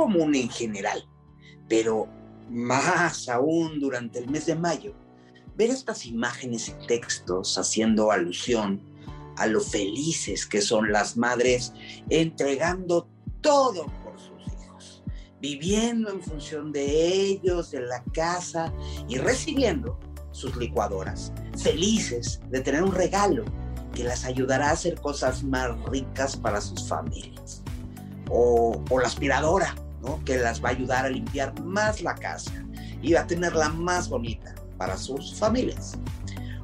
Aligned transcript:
común 0.00 0.34
en 0.34 0.48
general, 0.48 1.06
pero 1.68 2.08
más 2.48 3.28
aún 3.28 3.78
durante 3.78 4.18
el 4.18 4.30
mes 4.30 4.46
de 4.46 4.54
mayo, 4.54 4.94
ver 5.56 5.68
estas 5.68 6.06
imágenes 6.06 6.70
y 6.70 6.86
textos 6.86 7.58
haciendo 7.58 8.10
alusión 8.10 8.80
a 9.36 9.46
lo 9.46 9.60
felices 9.60 10.46
que 10.46 10.62
son 10.62 10.90
las 10.90 11.18
madres 11.18 11.74
entregando 12.08 13.10
todo 13.42 13.84
por 14.02 14.18
sus 14.18 14.40
hijos, 14.54 15.02
viviendo 15.38 16.10
en 16.10 16.22
función 16.22 16.72
de 16.72 16.86
ellos, 17.12 17.70
de 17.70 17.82
la 17.82 18.02
casa 18.14 18.72
y 19.06 19.18
recibiendo 19.18 20.00
sus 20.30 20.56
licuadoras, 20.56 21.30
felices 21.62 22.40
de 22.48 22.62
tener 22.62 22.82
un 22.82 22.94
regalo 22.94 23.44
que 23.94 24.04
las 24.04 24.24
ayudará 24.24 24.70
a 24.70 24.72
hacer 24.72 24.98
cosas 24.98 25.42
más 25.42 25.78
ricas 25.84 26.38
para 26.38 26.62
sus 26.62 26.88
familias. 26.88 27.62
O, 28.30 28.82
la 28.90 29.08
aspiradora, 29.08 29.74
que 30.24 30.38
las 30.38 30.62
va 30.62 30.70
a 30.70 30.72
ayudar 30.72 31.06
a 31.06 31.10
limpiar 31.10 31.58
más 31.62 32.00
la 32.02 32.14
casa 32.14 32.52
y 33.02 33.14
a 33.14 33.26
tenerla 33.26 33.68
más 33.68 34.08
bonita 34.08 34.54
para 34.78 34.96
sus 34.96 35.34
familias. 35.34 35.98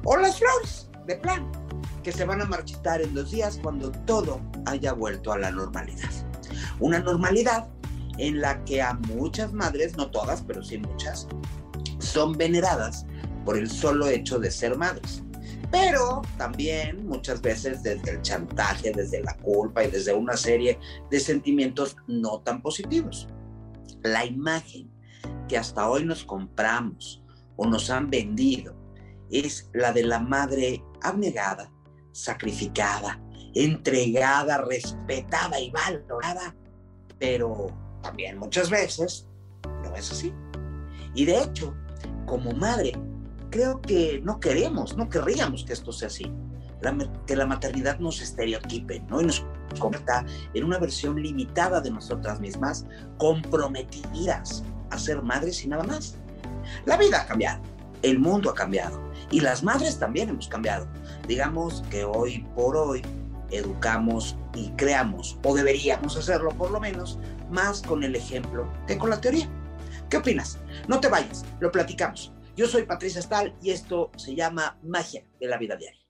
O 0.03 0.17
las 0.17 0.39
flores, 0.39 0.89
de 1.05 1.15
plan, 1.15 1.51
que 2.03 2.11
se 2.11 2.25
van 2.25 2.41
a 2.41 2.45
marchitar 2.45 3.01
en 3.01 3.13
dos 3.13 3.31
días 3.31 3.59
cuando 3.61 3.91
todo 4.05 4.41
haya 4.65 4.93
vuelto 4.93 5.31
a 5.31 5.37
la 5.37 5.51
normalidad. 5.51 6.09
Una 6.79 6.99
normalidad 6.99 7.67
en 8.17 8.41
la 8.41 8.63
que 8.65 8.81
a 8.81 8.93
muchas 8.93 9.53
madres, 9.53 9.95
no 9.97 10.09
todas, 10.09 10.41
pero 10.41 10.63
sí 10.63 10.77
muchas, 10.77 11.27
son 11.99 12.33
veneradas 12.33 13.05
por 13.45 13.57
el 13.57 13.69
solo 13.69 14.07
hecho 14.07 14.39
de 14.39 14.51
ser 14.51 14.77
madres. 14.77 15.23
Pero 15.71 16.21
también 16.37 17.07
muchas 17.07 17.41
veces 17.41 17.83
desde 17.83 18.11
el 18.11 18.21
chantaje, 18.21 18.91
desde 18.91 19.21
la 19.21 19.35
culpa 19.37 19.83
y 19.83 19.91
desde 19.91 20.13
una 20.13 20.37
serie 20.37 20.79
de 21.11 21.19
sentimientos 21.19 21.97
no 22.07 22.39
tan 22.39 22.61
positivos. 22.61 23.27
La 24.03 24.25
imagen 24.25 24.89
que 25.47 25.57
hasta 25.57 25.89
hoy 25.89 26.05
nos 26.05 26.23
compramos 26.23 27.21
o 27.57 27.65
nos 27.65 27.89
han 27.89 28.09
vendido 28.09 28.75
es 29.29 29.69
la 29.73 29.91
de 29.91 30.03
la 30.03 30.19
madre 30.19 30.83
abnegada, 31.01 31.71
sacrificada, 32.11 33.21
entregada, 33.53 34.59
respetada 34.59 35.59
y 35.59 35.71
valorada, 35.71 36.55
pero 37.19 37.67
también 38.01 38.37
muchas 38.37 38.69
veces 38.69 39.27
no 39.83 39.95
es 39.95 40.11
así. 40.11 40.33
Y 41.13 41.25
de 41.25 41.41
hecho, 41.41 41.75
como 42.25 42.51
madre, 42.51 42.93
creo 43.49 43.81
que 43.81 44.21
no 44.23 44.39
queremos, 44.39 44.97
no 44.97 45.09
querríamos 45.09 45.63
que 45.63 45.73
esto 45.73 45.91
sea 45.91 46.07
así. 46.07 46.31
que 47.25 47.35
la 47.35 47.45
maternidad 47.45 47.99
nos 47.99 48.21
estereotipe, 48.21 48.99
¿no? 49.09 49.21
Y 49.21 49.25
nos 49.25 49.45
convierta 49.79 50.25
en 50.53 50.63
una 50.63 50.77
versión 50.77 51.21
limitada 51.21 51.81
de 51.81 51.91
nosotras 51.91 52.39
mismas, 52.39 52.85
comprometidas 53.17 54.63
a 54.91 54.97
ser 54.97 55.21
madres 55.23 55.63
y 55.63 55.67
nada 55.67 55.83
más. 55.83 56.15
La 56.85 56.97
vida 56.97 57.21
ha 57.21 57.25
cambiado, 57.25 57.61
el 58.03 58.19
mundo 58.19 58.51
ha 58.51 58.53
cambiado 58.53 59.01
y 59.31 59.39
las 59.39 59.63
madres 59.63 59.97
también 59.99 60.29
hemos 60.29 60.47
cambiado. 60.47 60.87
Digamos 61.27 61.83
que 61.89 62.05
hoy 62.05 62.45
por 62.55 62.77
hoy 62.77 63.01
educamos 63.49 64.35
y 64.53 64.69
creamos, 64.71 65.37
o 65.43 65.55
deberíamos 65.55 66.17
hacerlo 66.17 66.49
por 66.51 66.71
lo 66.71 66.79
menos, 66.79 67.17
más 67.49 67.81
con 67.81 68.03
el 68.03 68.15
ejemplo 68.15 68.67
que 68.87 68.97
con 68.97 69.09
la 69.09 69.21
teoría. 69.21 69.49
¿Qué 70.09 70.17
opinas? 70.17 70.57
No 70.87 70.99
te 70.99 71.07
vayas, 71.07 71.45
lo 71.59 71.71
platicamos. 71.71 72.31
Yo 72.57 72.65
soy 72.65 72.87
Patricia 72.87 73.21
Stahl 73.21 73.55
y 73.61 73.69
esto 73.69 74.09
se 74.17 74.33
llama 74.33 74.79
Magia 74.81 75.23
de 75.39 75.47
la 75.47 75.59
Vida 75.59 75.75
Diaria. 75.75 76.06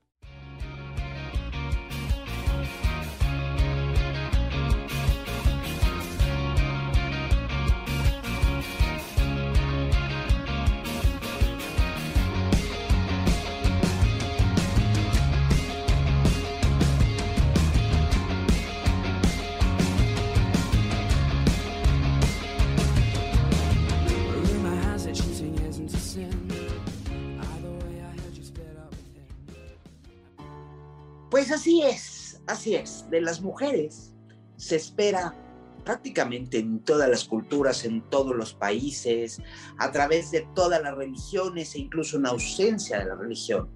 Pues 31.38 31.52
así 31.52 31.82
es, 31.82 32.40
así 32.48 32.74
es. 32.74 33.08
De 33.10 33.20
las 33.20 33.40
mujeres 33.40 34.12
se 34.56 34.74
espera 34.74 35.36
prácticamente 35.84 36.58
en 36.58 36.80
todas 36.80 37.08
las 37.08 37.22
culturas, 37.22 37.84
en 37.84 38.02
todos 38.10 38.34
los 38.34 38.54
países, 38.54 39.40
a 39.78 39.92
través 39.92 40.32
de 40.32 40.48
todas 40.56 40.82
las 40.82 40.96
religiones 40.96 41.76
e 41.76 41.78
incluso 41.78 42.16
en 42.16 42.26
ausencia 42.26 42.98
de 42.98 43.04
la 43.04 43.14
religión, 43.14 43.70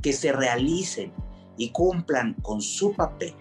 que 0.00 0.12
se 0.12 0.30
realicen 0.30 1.12
y 1.56 1.70
cumplan 1.70 2.34
con 2.34 2.62
su 2.62 2.94
papel 2.94 3.34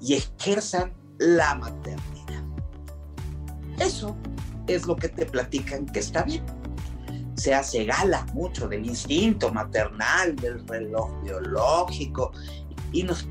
y 0.00 0.14
ejerzan 0.14 0.94
la 1.18 1.56
maternidad. 1.56 2.44
Eso 3.80 4.16
es 4.68 4.86
lo 4.86 4.94
que 4.94 5.08
te 5.08 5.26
platican 5.26 5.86
que 5.86 5.98
está 5.98 6.22
bien. 6.22 6.46
Se 7.34 7.52
hace 7.52 7.84
gala 7.84 8.24
mucho 8.32 8.68
del 8.68 8.86
instinto 8.86 9.52
maternal, 9.52 10.36
del 10.36 10.64
reloj 10.68 11.20
biológico 11.24 12.30
y 12.92 13.02
nos 13.02 13.26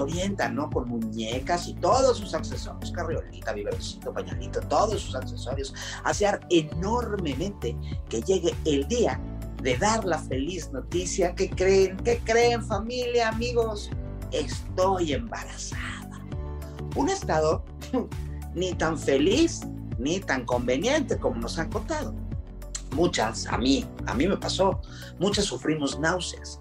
orientan, 0.00 0.54
¿no? 0.54 0.70
Con 0.70 0.88
muñecas 0.88 1.68
y 1.68 1.74
todos 1.74 2.18
sus 2.18 2.34
accesorios, 2.34 2.90
carriolita, 2.92 3.52
bibercito, 3.52 4.12
pañalito, 4.12 4.60
todos 4.60 5.00
sus 5.00 5.14
accesorios, 5.14 5.74
hacer 6.04 6.40
enormemente 6.50 7.76
que 8.08 8.22
llegue 8.22 8.54
el 8.64 8.86
día 8.88 9.20
de 9.62 9.76
dar 9.76 10.04
la 10.04 10.18
feliz 10.18 10.72
noticia 10.72 11.34
que 11.34 11.50
creen, 11.50 11.96
que 11.98 12.18
creen 12.18 12.64
familia, 12.64 13.28
amigos, 13.28 13.90
estoy 14.32 15.12
embarazada. 15.12 16.24
Un 16.96 17.08
estado 17.08 17.64
ni 18.54 18.72
tan 18.74 18.98
feliz 18.98 19.60
ni 19.98 20.20
tan 20.20 20.44
conveniente 20.44 21.18
como 21.18 21.40
nos 21.40 21.58
han 21.58 21.70
contado. 21.70 22.14
Muchas, 22.94 23.46
a 23.46 23.56
mí, 23.56 23.86
a 24.06 24.14
mí 24.14 24.26
me 24.26 24.36
pasó, 24.36 24.80
muchas 25.18 25.46
sufrimos 25.46 25.98
náuseas, 25.98 26.60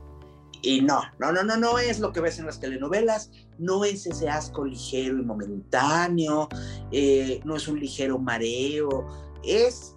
y 0.62 0.82
no, 0.82 1.02
no, 1.20 1.32
no, 1.32 1.44
no, 1.44 1.58
no 1.58 1.80
es 1.80 2.00
lo 2.00 2.12
que 2.12 2.22
ves 2.22 2.40
en 2.40 2.46
las 2.46 2.60
telenovelas, 2.60 3.32
no 3.58 3.84
es 3.84 4.06
ese 4.06 4.30
asco 4.30 4.66
ligero 4.66 5.18
y 5.18 5.24
momentáneo, 5.24 6.50
eh, 6.92 7.42
no 7.44 7.56
es 7.56 7.68
un 7.68 7.80
ligero 7.80 8.20
mareo, 8.20 9.08
es, 9.44 9.96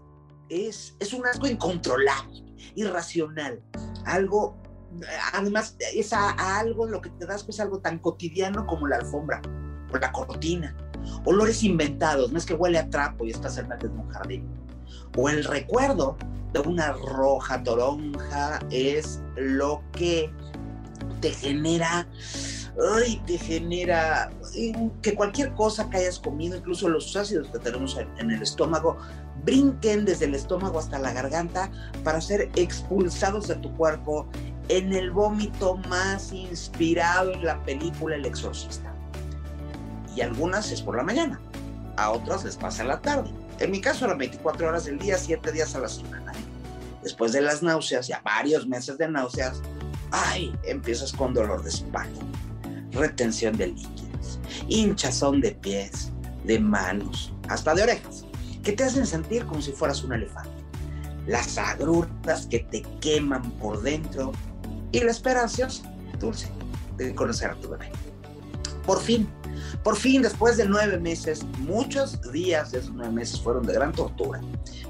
es, 0.49 0.97
es 1.01 1.13
un 1.13 1.27
asco 1.27 1.47
incontrolable, 1.47 2.43
irracional, 2.75 3.63
algo, 4.07 4.57
además 5.33 5.77
es 5.95 6.13
algo, 6.13 6.87
lo 6.87 7.01
que 7.01 7.11
te 7.11 7.27
das 7.27 7.45
es 7.49 7.61
algo 7.61 7.81
tan 7.81 7.99
cotidiano 7.99 8.67
como 8.67 8.87
la 8.87 8.97
alfombra 8.97 9.43
o 9.93 9.99
la 9.99 10.13
cortina, 10.13 10.75
olores 11.27 11.63
inventados, 11.63 12.33
no 12.33 12.39
es 12.39 12.47
que 12.47 12.55
huele 12.55 12.79
a 12.79 12.89
trapo 12.89 13.27
y 13.27 13.33
en 13.33 13.69
medio 13.69 13.89
de 13.89 13.99
un 13.99 14.09
jardín, 14.09 14.49
o 15.17 15.29
el 15.29 15.45
recuerdo 15.45 16.17
de 16.55 16.61
una 16.61 16.93
roja 16.93 17.63
toronja 17.65 18.61
es 18.71 19.21
lo 19.37 19.83
que 19.93 20.33
te 21.25 21.31
genera, 21.31 22.07
ay, 22.95 23.19
genera 23.39 24.31
que 25.01 25.15
cualquier 25.15 25.55
cosa 25.55 25.89
que 25.89 25.97
hayas 25.97 26.19
comido, 26.19 26.55
incluso 26.55 26.87
los 26.91 27.17
ácidos 27.17 27.49
que 27.49 27.59
tenemos 27.61 27.97
en, 28.19 28.31
el 28.31 28.43
estómago, 28.43 28.99
brinquen 29.43 30.05
desde 30.05 30.27
el 30.27 30.35
estómago 30.35 30.79
hasta 30.79 30.99
la 30.99 31.15
garganta 31.15 31.71
para 32.03 32.21
ser 32.21 32.51
expulsados 32.57 33.49
de 33.49 33.55
tu 33.55 33.75
cuerpo 33.75 34.29
en 34.69 34.93
el 34.93 35.13
vómito 35.13 35.79
más 35.89 36.31
inspirado 36.31 37.33
en 37.33 37.47
la 37.47 37.65
película 37.65 38.17
El 38.17 38.27
Exorcista. 38.27 38.95
Y 40.15 40.21
algunas 40.21 40.71
es 40.73 40.83
por 40.83 40.95
la 40.95 41.05
mañana, 41.05 41.41
a 41.97 42.11
otras 42.11 42.45
les 42.45 42.57
pasa 42.59 42.85
la 42.85 43.01
tarde. 43.01 43.31
En 43.61 43.71
mi 43.71 43.81
caso 43.81 44.05
eran 44.05 44.19
24 44.19 44.69
horas 44.69 44.85
del 44.85 44.99
día, 44.99 45.17
7 45.17 45.53
días 45.53 45.75
a 45.75 45.81
la 45.81 45.89
semana. 45.89 46.33
Después 47.03 47.33
de 47.33 47.41
las 47.41 47.63
náuseas, 47.63 48.09
ya 48.09 48.21
varios 48.23 48.67
meses 48.67 48.99
de 48.99 49.09
náuseas, 49.09 49.63
ay, 50.15 50.57
empiezas 50.65 51.13
con 51.13 51.35
dolor 51.35 51.63
de 51.63 51.71
espalda, 51.71 52.21
retención 52.93 53.57
de 53.57 53.69
líquidos, 53.69 54.39
hinchazón 54.69 55.41
de 55.41 55.53
pies, 55.53 56.13
de 56.45 56.61
manos, 56.61 57.33
hasta 57.49 57.75
de 57.75 57.83
orejas, 57.83 58.25
que 58.63 58.73
te 58.73 58.85
hacen 58.85 59.07
sentir 59.07 59.45
como 59.45 59.61
si 59.61 59.73
fueras 59.73 60.05
un 60.05 60.13
elefante. 60.13 60.51
Las 61.27 61.59
agruras 61.59 62.47
que 62.47 62.61
te 62.61 62.83
queman 63.01 63.43
por 63.53 63.83
dentro 63.83 64.31
y 64.93 65.01
la 65.01 65.11
esperanza 65.11 65.69
dulce 66.21 66.49
de 66.97 67.15
conocer 67.15 67.51
a 67.51 67.55
tu 67.57 67.71
bebé. 67.71 67.91
Por 68.87 69.01
fin, 69.01 69.29
por 69.83 69.97
fin, 69.97 70.23
después 70.23 70.57
de 70.57 70.67
nueve 70.67 70.99
meses, 70.99 71.45
muchos 71.61 72.21
días 72.33 72.73
de 72.73 72.79
esos 72.81 72.93
nueve 72.93 73.13
meses 73.13 73.41
fueron 73.41 73.67
de 73.67 73.73
gran 73.73 73.93
tortura. 73.93 74.41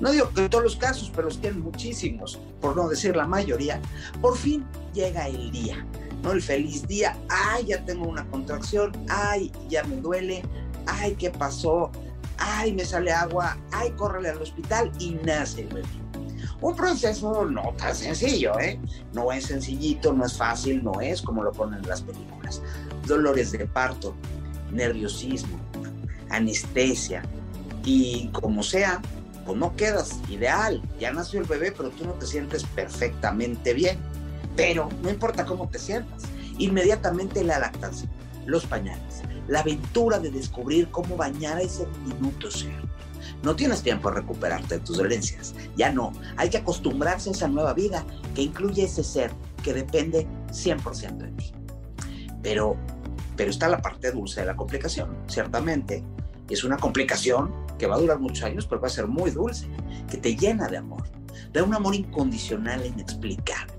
No 0.00 0.10
digo 0.10 0.30
que 0.30 0.48
todos 0.48 0.64
los 0.64 0.76
casos, 0.76 1.12
pero 1.14 1.28
es 1.28 1.38
que 1.38 1.52
muchísimos, 1.52 2.40
por 2.60 2.76
no 2.76 2.88
decir 2.88 3.14
la 3.16 3.26
mayoría, 3.26 3.80
por 4.20 4.36
fin 4.36 4.64
llega 4.92 5.28
el 5.28 5.50
día, 5.52 5.86
¿no? 6.22 6.32
El 6.32 6.42
feliz 6.42 6.86
día, 6.86 7.16
ay, 7.28 7.66
ya 7.66 7.84
tengo 7.84 8.08
una 8.08 8.26
contracción, 8.30 8.92
ay, 9.08 9.52
ya 9.68 9.84
me 9.84 9.96
duele, 9.96 10.42
ay, 10.86 11.14
¿qué 11.14 11.30
pasó? 11.30 11.90
ay, 12.38 12.72
me 12.72 12.84
sale 12.84 13.12
agua, 13.12 13.56
ay, 13.72 13.90
córrele 13.92 14.30
al 14.30 14.42
hospital 14.42 14.90
y 14.98 15.14
nace 15.24 15.62
el 15.62 15.68
bebé. 15.68 16.03
Un 16.64 16.74
proceso 16.74 17.44
no 17.44 17.74
tan 17.76 17.94
sencillo, 17.94 18.58
¿eh? 18.58 18.80
No 19.12 19.30
es 19.30 19.44
sencillito, 19.44 20.14
no 20.14 20.24
es 20.24 20.32
fácil, 20.32 20.82
no 20.82 20.98
es 20.98 21.20
como 21.20 21.44
lo 21.44 21.52
ponen 21.52 21.80
en 21.80 21.88
las 21.90 22.00
películas. 22.00 22.62
Dolores 23.06 23.52
de 23.52 23.66
parto, 23.66 24.14
nerviosismo, 24.72 25.60
anestesia 26.30 27.22
y 27.84 28.28
como 28.28 28.62
sea, 28.62 29.02
pues 29.44 29.58
no 29.58 29.76
quedas 29.76 30.18
ideal. 30.30 30.80
Ya 30.98 31.12
nació 31.12 31.40
el 31.40 31.46
bebé, 31.46 31.70
pero 31.70 31.90
tú 31.90 32.06
no 32.06 32.12
te 32.12 32.24
sientes 32.24 32.64
perfectamente 32.64 33.74
bien. 33.74 33.98
Pero 34.56 34.88
no 35.02 35.10
importa 35.10 35.44
cómo 35.44 35.68
te 35.68 35.78
sientas, 35.78 36.22
inmediatamente 36.56 37.44
la 37.44 37.58
lactancia, 37.58 38.08
los 38.46 38.64
pañales, 38.64 39.20
la 39.48 39.60
aventura 39.60 40.18
de 40.18 40.30
descubrir 40.30 40.88
cómo 40.90 41.14
bañar 41.18 41.58
a 41.58 41.60
ese 41.60 41.86
minuto 42.06 42.50
ser. 42.50 42.72
No 43.42 43.56
tienes 43.56 43.82
tiempo 43.82 44.10
de 44.10 44.16
recuperarte 44.16 44.78
de 44.78 44.84
tus 44.84 44.98
dolencias, 44.98 45.54
ya 45.76 45.92
no. 45.92 46.12
Hay 46.36 46.50
que 46.50 46.58
acostumbrarse 46.58 47.30
a 47.30 47.32
esa 47.32 47.48
nueva 47.48 47.74
vida 47.74 48.04
que 48.34 48.42
incluye 48.42 48.84
ese 48.84 49.04
ser 49.04 49.30
que 49.62 49.74
depende 49.74 50.26
100% 50.48 51.16
de 51.16 51.30
ti. 51.32 51.52
Pero, 52.42 52.76
pero 53.36 53.50
está 53.50 53.68
la 53.68 53.80
parte 53.80 54.12
dulce 54.12 54.40
de 54.40 54.46
la 54.46 54.56
complicación, 54.56 55.16
ciertamente. 55.26 56.04
Es 56.48 56.62
una 56.64 56.76
complicación 56.76 57.52
que 57.78 57.86
va 57.86 57.96
a 57.96 57.98
durar 57.98 58.18
muchos 58.20 58.44
años, 58.44 58.66
pero 58.66 58.80
va 58.80 58.88
a 58.88 58.90
ser 58.90 59.06
muy 59.06 59.30
dulce, 59.30 59.66
que 60.10 60.18
te 60.18 60.36
llena 60.36 60.68
de 60.68 60.76
amor, 60.76 61.02
de 61.52 61.62
un 61.62 61.74
amor 61.74 61.94
incondicional 61.94 62.82
e 62.82 62.88
inexplicable. 62.88 63.72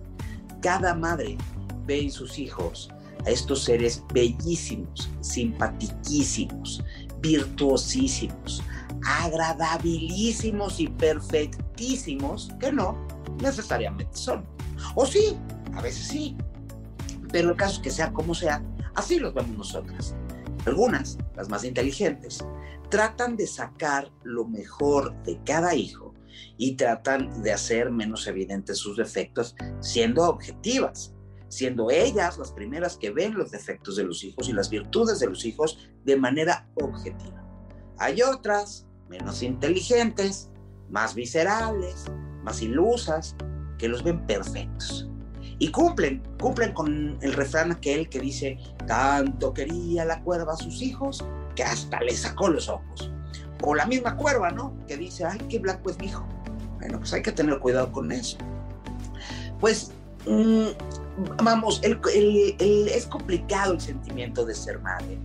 Cada 0.62 0.96
madre 0.96 1.38
ve 1.86 2.02
en 2.02 2.12
sus 2.12 2.40
hijos 2.40 2.90
a 3.26 3.30
estos 3.30 3.64
seres 3.64 4.04
bellísimos, 4.14 5.10
simpatiquísimos, 5.22 6.84
virtuosísimos, 7.22 8.62
agradabilísimos 9.04 10.80
y 10.80 10.88
perfectísimos, 10.88 12.50
que 12.60 12.72
no 12.72 12.98
necesariamente 13.42 14.16
son. 14.16 14.46
O 14.96 15.06
sí, 15.06 15.38
a 15.74 15.82
veces 15.82 16.08
sí, 16.08 16.38
pero 17.32 17.52
el 17.52 17.58
caso 17.58 17.76
es 17.76 17.80
que 17.80 17.92
sea 17.92 18.14
como 18.14 18.34
sea, 18.34 18.64
así 18.96 19.20
los 19.20 19.34
vemos 19.34 19.58
nosotras. 19.58 20.16
Algunas, 20.66 21.18
las 21.36 21.50
más 21.50 21.64
inteligentes, 21.64 22.44
tratan 22.90 23.36
de 23.36 23.48
sacar 23.48 24.12
lo 24.24 24.46
mejor 24.46 25.14
de 25.24 25.40
cada 25.44 25.76
hijo 25.76 26.14
y 26.58 26.76
tratan 26.76 27.44
de 27.44 27.52
hacer 27.52 27.92
menos 27.92 28.28
evidentes 28.28 28.78
sus 28.78 28.98
defectos 28.98 29.56
siendo 29.80 30.24
objetivas, 30.24 31.14
siendo 31.50 31.92
ellas 31.92 32.38
las 32.38 32.52
primeras 32.52 32.98
que 32.98 33.12
ven 33.12 33.36
los 33.36 33.52
defectos 33.52 33.96
de 33.96 34.04
los 34.04 34.24
hijos 34.24 34.50
y 34.50 34.54
las 34.54 34.70
virtudes 34.70 35.20
de 35.20 35.28
los 35.28 35.46
hijos 35.46 35.90
de 36.04 36.18
manera 36.18 36.68
objetiva. 36.76 37.44
Hay 37.98 38.22
otras, 38.22 38.85
menos 39.10 39.44
inteligentes, 39.44 40.50
más 40.90 41.16
viscerales, 41.16 42.06
más 42.44 42.62
ilusas, 42.62 43.36
que 43.78 43.88
los 43.88 44.04
ven 44.04 44.26
perfectos. 44.26 45.10
Y 45.58 45.72
cumplen, 45.72 46.22
cumplen 46.40 46.74
con 46.74 47.18
el 47.22 47.34
refrán 47.34 47.72
aquel 47.72 48.10
que 48.10 48.20
dice, 48.20 48.58
tanto 48.88 49.54
quería 49.54 50.04
la 50.06 50.22
cuerva 50.22 50.54
a 50.54 50.58
sus 50.58 50.82
hijos 50.82 51.24
que 51.56 51.64
hasta 51.64 52.02
le 52.02 52.16
sacó 52.16 52.50
los 52.50 52.68
ojos. 52.68 53.12
O 53.64 53.74
la 53.74 53.86
misma 53.86 54.18
cuerva, 54.18 54.52
¿no? 54.52 54.76
Que 54.88 54.98
dice, 54.98 55.26
ay, 55.26 55.40
qué 55.50 55.60
blanco 55.60 55.90
es 55.90 55.98
mi 55.98 56.08
hijo. 56.08 56.26
Bueno, 56.78 57.00
pues 57.00 57.14
hay 57.14 57.22
que 57.22 57.32
tener 57.32 57.58
cuidado 57.60 57.92
con 57.92 58.12
eso. 58.12 58.38
Pues, 59.60 59.92
mm, 60.28 60.68
vamos, 61.42 61.82
es 61.84 63.06
complicado 63.08 63.74
el 63.74 63.82
sentimiento 63.82 64.46
de 64.46 64.54
ser 64.54 64.80
madre 64.82 65.18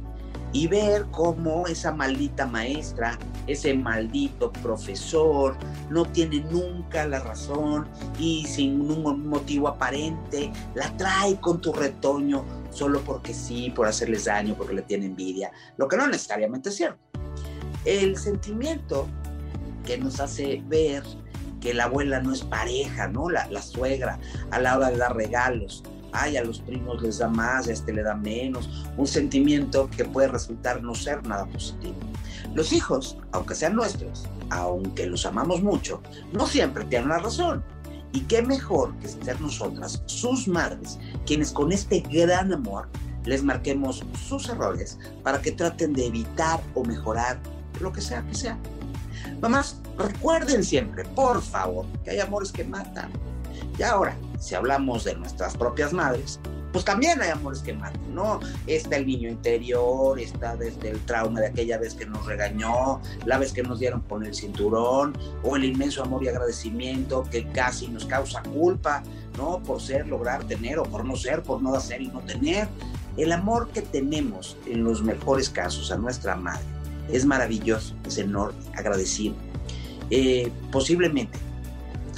y 0.53 0.67
ver 0.67 1.07
cómo 1.11 1.67
esa 1.67 1.93
maldita 1.93 2.47
maestra, 2.47 3.19
ese 3.47 3.75
maldito 3.75 4.53
profesor, 4.53 5.57
no 5.91 6.05
tiene 6.05 6.41
nunca 6.51 7.07
la 7.07 7.21
razón 7.21 7.89
y 8.19 8.45
sin 8.47 8.81
un 8.91 9.29
motivo 9.29 9.69
aparente 9.69 10.53
la 10.75 10.95
trae 10.97 11.39
con 11.41 11.61
tu 11.61 11.73
retoño 11.73 12.45
solo 12.71 13.01
porque 13.01 13.35
sí, 13.35 13.71
por 13.71 13.87
hacerles 13.87 14.25
daño, 14.25 14.55
porque 14.55 14.75
le 14.75 14.83
tiene 14.83 15.07
envidia, 15.07 15.51
lo 15.77 15.89
que 15.89 15.97
no 15.97 16.07
necesariamente 16.07 16.69
es 16.69 16.77
cierto. 16.77 17.01
El 17.85 18.17
sentimiento 18.17 19.09
que 19.85 19.99
nos 19.99 20.21
hace 20.21 20.63
ver 20.67 21.03
que 21.61 21.75
la 21.75 21.85
abuela 21.85 22.21
no 22.21 22.33
es 22.33 22.43
pareja, 22.43 23.09
¿no? 23.09 23.29
La, 23.29 23.47
la 23.49 23.63
suegra 23.63 24.19
a 24.51 24.61
la 24.61 24.77
hora 24.77 24.91
de 24.91 24.97
dar 24.97 25.15
regalos, 25.15 25.83
ay, 26.13 26.37
a 26.37 26.45
los 26.45 26.61
primos 26.61 27.03
les 27.03 27.19
da 27.19 27.29
más, 27.29 27.69
a 27.69 27.73
este 27.73 27.93
le 27.93 28.03
da 28.03 28.15
menos, 28.15 28.85
un 28.97 29.07
sentimiento 29.07 29.89
que 29.91 30.05
puede 30.05 30.29
resultar 30.29 30.83
no 30.83 30.95
ser 30.95 31.27
nada 31.27 31.47
positivo. 31.47 31.97
Los 32.55 32.73
hijos, 32.73 33.19
aunque 33.33 33.55
sean 33.55 33.77
nuestros, 33.77 34.27
aunque 34.51 35.07
los 35.07 35.27
amamos 35.27 35.63
mucho, 35.63 36.03
no 36.33 36.47
siempre 36.47 36.85
tienen 36.85 37.09
la 37.09 37.19
razón. 37.19 37.63
Y 38.13 38.23
qué 38.23 38.43
mejor 38.43 38.97
que 38.99 39.09
ser 39.09 39.41
nosotras, 39.41 40.03
sus 40.07 40.49
madres, 40.49 40.99
quienes 41.27 41.53
con 41.53 41.71
este 41.71 42.01
gran 42.01 42.53
amor 42.53 42.89
les 43.25 43.43
marquemos 43.45 44.05
sus 44.29 44.49
errores 44.49 44.99
para 45.23 45.41
que 45.41 45.53
traten 45.53 45.93
de 45.93 46.07
evitar 46.07 46.61
o 46.75 46.85
mejorar 46.85 47.39
lo 47.81 47.93
que 47.93 48.01
sea 48.01 48.23
que 48.23 48.35
sea. 48.35 48.59
Mamás, 49.41 49.77
recuerden 49.97 50.65
siempre, 50.65 51.05
por 51.05 51.41
favor, 51.41 51.87
que 52.05 52.11
hay 52.11 52.21
amores 52.21 52.51
que 52.51 52.65
matan. 52.65 53.11
Y 53.79 53.83
ahora, 53.83 54.17
si 54.41 54.55
hablamos 54.55 55.05
de 55.05 55.15
nuestras 55.15 55.57
propias 55.57 55.93
madres, 55.93 56.41
pues 56.73 56.85
también 56.85 57.21
hay 57.21 57.31
amores 57.31 57.61
que 57.61 57.73
matan, 57.73 58.15
¿no? 58.15 58.41
Está 58.67 58.97
el 58.97 59.07
niño 59.07 59.29
interior, 59.29 60.19
está 60.19 60.57
desde 60.57 60.91
el 60.91 61.01
trauma 61.01 61.41
de 61.41 61.49
aquella 61.49 61.79
vez 61.79 61.95
que 61.95 62.07
nos 62.07 62.25
regañó, 62.27 63.01
la 63.27 63.39
vez 63.39 63.53
que 63.53 63.63
nos 63.63 63.81
dieron 63.81 64.01
por 64.03 64.25
el 64.25 64.35
cinturón, 64.35 65.17
o 65.43 65.57
el 65.57 65.65
inmenso 65.65 66.03
amor 66.03 66.25
y 66.25 66.29
agradecimiento 66.29 67.25
que 67.31 67.47
casi 67.49 67.89
nos 67.89 68.07
causa 68.07 68.43
culpa, 68.43 69.03
¿no? 69.37 69.63
Por 69.63 69.81
ser, 69.81 70.07
lograr, 70.07 70.45
tener, 70.45 70.79
o 70.79 70.85
por 70.85 71.05
no 71.05 71.17
ser, 71.17 71.43
por 71.43 71.61
no 71.61 71.75
hacer 71.75 72.01
y 72.03 72.09
no 72.09 72.21
tener. 72.21 72.69
El 73.17 73.33
amor 73.33 73.69
que 73.71 73.83
tenemos 73.83 74.57
en 74.67 74.85
los 74.85 75.03
mejores 75.03 75.51
casos 75.51 75.91
a 75.91 75.97
nuestra 75.97 76.37
madre 76.37 76.65
es 77.13 77.27
maravilloso, 77.27 77.95
es 78.07 78.19
enorme, 78.19 78.59
agradecido. 78.77 79.35
Eh, 80.11 80.51
posiblemente 80.73 81.39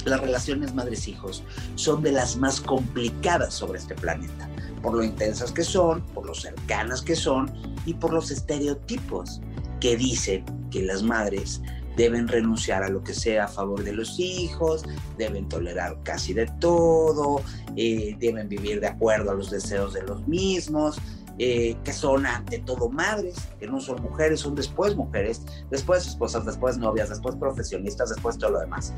las 0.05 0.19
relaciones 0.21 0.73
madres-hijos 0.73 1.43
son 1.75 2.01
de 2.03 2.11
las 2.11 2.37
más 2.37 2.61
complicadas 2.61 3.53
sobre 3.53 3.79
este 3.79 3.95
planeta, 3.95 4.49
por 4.81 4.93
lo 4.93 5.03
intensas 5.03 5.51
que 5.51 5.63
son, 5.63 6.01
por 6.13 6.25
lo 6.25 6.33
cercanas 6.33 7.01
que 7.01 7.15
son 7.15 7.51
y 7.85 7.93
por 7.93 8.13
los 8.13 8.31
estereotipos 8.31 9.41
que 9.79 9.97
dicen 9.97 10.45
que 10.71 10.83
las 10.83 11.03
madres 11.03 11.61
deben 11.95 12.27
renunciar 12.27 12.83
a 12.83 12.89
lo 12.89 13.03
que 13.03 13.13
sea 13.13 13.45
a 13.45 13.47
favor 13.47 13.83
de 13.83 13.93
los 13.93 14.19
hijos, 14.19 14.83
deben 15.17 15.47
tolerar 15.47 15.97
casi 16.03 16.33
de 16.33 16.47
todo, 16.59 17.41
eh, 17.75 18.15
deben 18.19 18.49
vivir 18.49 18.79
de 18.79 18.87
acuerdo 18.87 19.31
a 19.31 19.35
los 19.35 19.51
deseos 19.51 19.93
de 19.93 20.01
los 20.03 20.27
mismos, 20.27 20.97
eh, 21.39 21.75
que 21.83 21.93
son 21.93 22.27
ante 22.27 22.59
todo 22.59 22.89
madres, 22.89 23.35
que 23.59 23.65
no 23.65 23.79
son 23.79 24.01
mujeres, 24.03 24.41
son 24.41 24.53
después 24.53 24.95
mujeres, 24.95 25.41
después 25.71 26.05
esposas, 26.07 26.45
después 26.45 26.77
novias, 26.77 27.09
después 27.09 27.35
profesionistas, 27.35 28.09
después 28.09 28.37
todo 28.37 28.51
lo 28.51 28.59
demás, 28.59 28.93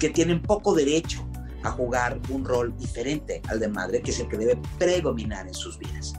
que 0.00 0.10
tienen 0.10 0.42
poco 0.42 0.74
derecho 0.74 1.24
a 1.62 1.70
jugar 1.70 2.20
un 2.30 2.44
rol 2.44 2.76
diferente 2.76 3.40
al 3.48 3.60
de 3.60 3.68
madre, 3.68 4.02
que 4.02 4.10
es 4.10 4.18
el 4.18 4.28
que 4.28 4.38
debe 4.38 4.58
predominar 4.78 5.46
en 5.46 5.54
sus 5.54 5.78
vidas. 5.78 6.14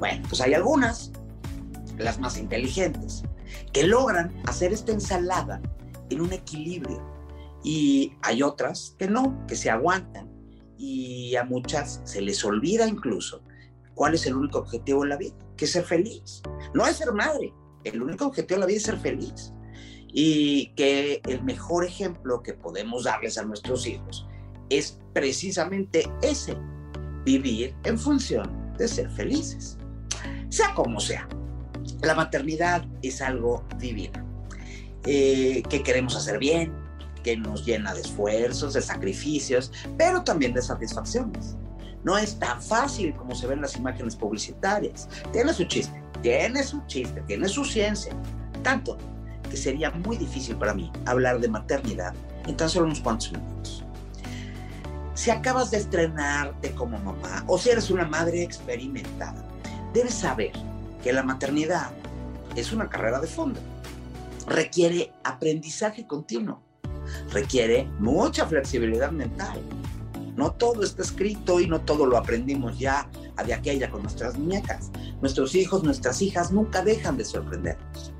Bueno, 0.00 0.26
pues 0.28 0.40
hay 0.40 0.54
algunas, 0.54 1.12
las 1.98 2.18
más 2.18 2.36
inteligentes, 2.36 3.22
que 3.72 3.84
logran 3.84 4.34
hacer 4.46 4.72
esta 4.72 4.90
ensalada 4.90 5.60
en 6.08 6.20
un 6.20 6.32
equilibrio. 6.32 7.00
Y 7.62 8.14
hay 8.22 8.42
otras 8.42 8.96
que 8.98 9.06
no, 9.06 9.46
que 9.46 9.54
se 9.54 9.70
aguantan. 9.70 10.28
Y 10.76 11.36
a 11.36 11.44
muchas 11.44 12.00
se 12.04 12.22
les 12.22 12.42
olvida 12.42 12.88
incluso 12.88 13.42
¿Cuál 14.00 14.14
es 14.14 14.24
el 14.24 14.34
único 14.34 14.60
objetivo 14.60 15.02
en 15.04 15.10
la 15.10 15.18
vida? 15.18 15.34
Que 15.58 15.66
ser 15.66 15.84
feliz. 15.84 16.40
No 16.72 16.86
es 16.86 16.96
ser 16.96 17.12
madre. 17.12 17.52
El 17.84 18.02
único 18.02 18.24
objetivo 18.24 18.56
de 18.56 18.60
la 18.60 18.66
vida 18.66 18.78
es 18.78 18.84
ser 18.84 18.98
feliz. 18.98 19.52
Y 20.12 20.72
que 20.76 21.20
el 21.24 21.42
mejor 21.42 21.84
ejemplo 21.84 22.42
que 22.42 22.54
podemos 22.54 23.04
darles 23.04 23.38
a 23.38 23.44
nuestros 23.44 23.86
hijos 23.86 24.26
es 24.68 24.98
precisamente 25.12 26.10
ese, 26.22 26.56
vivir 27.24 27.74
en 27.84 27.98
función 27.98 28.74
de 28.76 28.88
ser 28.88 29.10
felices. 29.10 29.76
Sea 30.48 30.74
como 30.74 31.00
sea, 31.00 31.28
la 32.02 32.14
maternidad 32.14 32.84
es 33.02 33.20
algo 33.20 33.64
divino, 33.78 34.24
eh, 35.04 35.62
que 35.68 35.82
queremos 35.82 36.16
hacer 36.16 36.38
bien, 36.38 36.72
que 37.22 37.36
nos 37.36 37.64
llena 37.64 37.94
de 37.94 38.00
esfuerzos, 38.00 38.74
de 38.74 38.82
sacrificios, 38.82 39.70
pero 39.98 40.22
también 40.24 40.54
de 40.54 40.62
satisfacciones. 40.62 41.56
No 42.02 42.16
es 42.16 42.38
tan 42.38 42.62
fácil 42.62 43.14
como 43.14 43.34
se 43.34 43.46
ven 43.46 43.60
las 43.60 43.76
imágenes 43.76 44.16
publicitarias. 44.16 45.08
Tiene 45.32 45.52
su 45.52 45.64
chiste, 45.64 46.02
tiene 46.22 46.62
su 46.62 46.80
chiste, 46.86 47.20
tiene 47.26 47.46
su 47.48 47.64
ciencia. 47.64 48.14
Tanto 48.62 48.96
que 49.50 49.56
sería 49.56 49.90
muy 49.90 50.16
difícil 50.16 50.56
para 50.56 50.72
mí 50.72 50.90
hablar 51.04 51.40
de 51.40 51.48
maternidad 51.48 52.14
en 52.46 52.56
tan 52.56 52.70
solo 52.70 52.86
unos 52.86 53.00
cuantos 53.00 53.32
minutos. 53.32 53.84
Si 55.14 55.30
acabas 55.30 55.70
de 55.70 55.76
estrenarte 55.76 56.72
como 56.72 56.98
mamá 56.98 57.44
o 57.46 57.58
si 57.58 57.68
eres 57.68 57.90
una 57.90 58.06
madre 58.06 58.42
experimentada, 58.42 59.44
debes 59.92 60.14
saber 60.14 60.52
que 61.02 61.12
la 61.12 61.22
maternidad 61.22 61.90
es 62.56 62.72
una 62.72 62.88
carrera 62.88 63.20
de 63.20 63.26
fondo. 63.26 63.60
requiere 64.46 65.12
aprendizaje 65.22 66.06
continuo, 66.06 66.62
requiere 67.30 67.84
mucha 67.98 68.46
flexibilidad 68.46 69.12
mental. 69.12 69.60
No 70.34 70.52
todo 70.52 70.82
está 70.82 71.02
escrito 71.02 71.60
y 71.60 71.66
no 71.66 71.82
todo 71.82 72.06
lo 72.06 72.16
aprendimos 72.16 72.78
ya 72.78 73.08
de 73.44 73.54
aquella 73.54 73.90
con 73.90 74.02
nuestras 74.02 74.38
muñecas. 74.38 74.90
Nuestros 75.20 75.54
hijos, 75.54 75.82
nuestras 75.82 76.22
hijas 76.22 76.50
nunca 76.50 76.82
dejan 76.82 77.16
de 77.16 77.24
sorprendernos. 77.24 78.12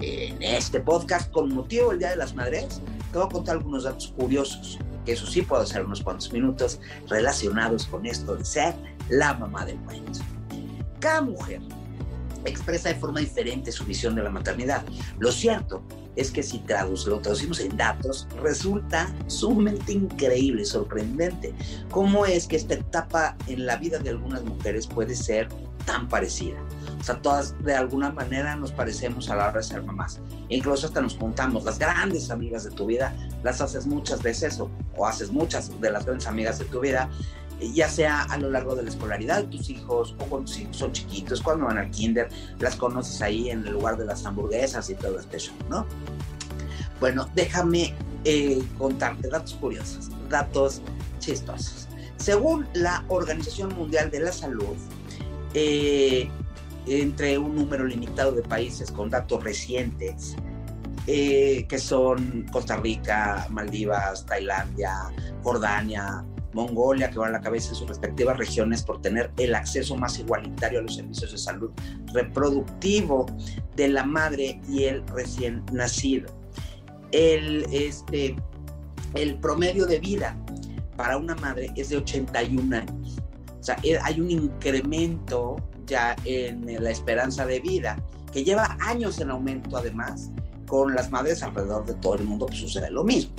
En 0.00 0.42
este 0.42 0.80
podcast, 0.80 1.30
con 1.30 1.54
motivo 1.54 1.90
del 1.90 2.00
Día 2.00 2.10
de 2.10 2.16
las 2.16 2.34
Madres, 2.34 2.82
te 3.12 3.18
voy 3.18 3.26
a 3.26 3.30
contar 3.30 3.56
algunos 3.56 3.84
datos 3.84 4.12
curiosos, 4.16 4.78
que 5.06 5.12
eso 5.12 5.26
sí 5.26 5.40
puedo 5.42 5.62
hacer 5.62 5.84
unos 5.84 6.02
cuantos 6.02 6.30
minutos 6.32 6.80
relacionados 7.08 7.86
con 7.86 8.04
esto 8.04 8.36
de 8.36 8.44
ser 8.44 8.74
la 9.08 9.32
mamá 9.34 9.64
del 9.64 9.78
cuento. 9.78 10.20
Cada 11.00 11.22
mujer 11.22 11.60
expresa 12.44 12.90
de 12.90 12.96
forma 12.96 13.20
diferente 13.20 13.72
su 13.72 13.84
visión 13.84 14.14
de 14.14 14.22
la 14.22 14.30
maternidad. 14.30 14.84
Lo 15.18 15.32
cierto 15.32 15.82
es 16.14 16.30
que 16.30 16.42
si 16.42 16.62
lo 17.06 17.20
traducimos 17.20 17.60
en 17.60 17.76
datos, 17.76 18.26
resulta 18.42 19.14
sumamente 19.26 19.92
increíble, 19.92 20.64
sorprendente, 20.64 21.52
cómo 21.90 22.26
es 22.26 22.46
que 22.46 22.56
esta 22.56 22.74
etapa 22.74 23.36
en 23.46 23.66
la 23.66 23.76
vida 23.76 23.98
de 23.98 24.10
algunas 24.10 24.42
mujeres 24.44 24.86
puede 24.86 25.14
ser 25.14 25.48
tan 25.84 26.08
parecida. 26.08 26.56
Sea, 27.06 27.22
todas 27.22 27.54
de 27.62 27.72
alguna 27.72 28.10
manera 28.10 28.56
nos 28.56 28.72
parecemos 28.72 29.30
a 29.30 29.36
la 29.36 29.44
hora 29.44 29.58
de 29.58 29.62
ser 29.62 29.80
mamás. 29.84 30.18
incluso 30.48 30.88
hasta 30.88 31.00
nos 31.00 31.14
contamos, 31.14 31.64
las 31.64 31.78
grandes 31.78 32.32
amigas 32.32 32.64
de 32.64 32.72
tu 32.72 32.86
vida, 32.86 33.14
las 33.44 33.60
haces 33.60 33.86
muchas 33.86 34.20
veces 34.24 34.58
o, 34.58 34.68
o 34.96 35.06
haces 35.06 35.30
muchas 35.30 35.80
de 35.80 35.90
las 35.92 36.04
grandes 36.04 36.26
amigas 36.26 36.58
de 36.58 36.64
tu 36.64 36.80
vida 36.80 37.08
ya 37.60 37.88
sea 37.88 38.22
a 38.24 38.36
lo 38.38 38.50
largo 38.50 38.74
de 38.74 38.82
la 38.82 38.90
escolaridad 38.90 39.44
de 39.44 39.56
tus 39.56 39.70
hijos 39.70 40.16
o 40.18 40.24
cuando 40.24 40.50
son 40.72 40.92
chiquitos, 40.92 41.40
cuando 41.40 41.66
van 41.66 41.78
al 41.78 41.90
kinder, 41.90 42.28
las 42.58 42.74
conoces 42.74 43.22
ahí 43.22 43.50
en 43.50 43.64
el 43.66 43.72
lugar 43.72 43.96
de 43.96 44.04
las 44.04 44.26
hamburguesas 44.26 44.90
y 44.90 44.94
todo 44.94 45.18
este 45.20 45.38
show, 45.38 45.54
¿no? 45.70 45.86
Bueno, 47.00 47.30
déjame 47.36 47.94
eh, 48.24 48.62
contarte 48.78 49.28
datos 49.28 49.54
curiosos, 49.54 50.10
datos 50.28 50.82
chistosos. 51.18 51.88
Según 52.16 52.66
la 52.74 53.04
Organización 53.08 53.74
Mundial 53.76 54.10
de 54.10 54.20
la 54.20 54.32
Salud, 54.32 54.76
eh, 55.54 56.28
entre 56.86 57.36
un 57.38 57.54
número 57.54 57.84
limitado 57.84 58.32
de 58.32 58.42
países 58.42 58.90
con 58.90 59.10
datos 59.10 59.42
recientes, 59.42 60.36
eh, 61.06 61.66
que 61.68 61.78
son 61.78 62.46
Costa 62.50 62.76
Rica, 62.76 63.46
Maldivas, 63.50 64.24
Tailandia, 64.26 65.12
Jordania, 65.42 66.24
Mongolia, 66.52 67.10
que 67.10 67.18
van 67.18 67.28
a 67.28 67.32
la 67.32 67.40
cabeza 67.40 67.70
en 67.70 67.74
sus 67.76 67.88
respectivas 67.88 68.38
regiones 68.38 68.82
por 68.82 69.00
tener 69.02 69.30
el 69.36 69.54
acceso 69.54 69.94
más 69.96 70.18
igualitario 70.18 70.80
a 70.80 70.82
los 70.82 70.96
servicios 70.96 71.32
de 71.32 71.38
salud 71.38 71.70
reproductivo 72.12 73.26
de 73.76 73.88
la 73.88 74.04
madre 74.04 74.60
y 74.68 74.84
el 74.84 75.06
recién 75.08 75.64
nacido. 75.72 76.26
El, 77.12 77.66
este, 77.70 78.34
el 79.14 79.38
promedio 79.38 79.86
de 79.86 80.00
vida 80.00 80.36
para 80.96 81.18
una 81.18 81.34
madre 81.36 81.70
es 81.76 81.90
de 81.90 81.98
81 81.98 82.76
años. 82.76 83.18
O 83.60 83.62
sea, 83.62 83.76
eh, 83.82 83.98
hay 84.02 84.20
un 84.20 84.30
incremento 84.30 85.56
ya 85.86 86.16
en 86.24 86.82
la 86.82 86.90
esperanza 86.90 87.46
de 87.46 87.60
vida 87.60 87.96
que 88.32 88.44
lleva 88.44 88.76
años 88.80 89.20
en 89.20 89.30
aumento 89.30 89.76
además. 89.76 90.30
Con 90.66 90.94
las 90.94 91.10
madres 91.10 91.42
alrededor 91.42 91.86
de 91.86 91.94
todo 91.94 92.16
el 92.16 92.24
mundo 92.24 92.46
pues, 92.46 92.58
sucede 92.58 92.90
lo 92.90 93.04
mismo. 93.04 93.32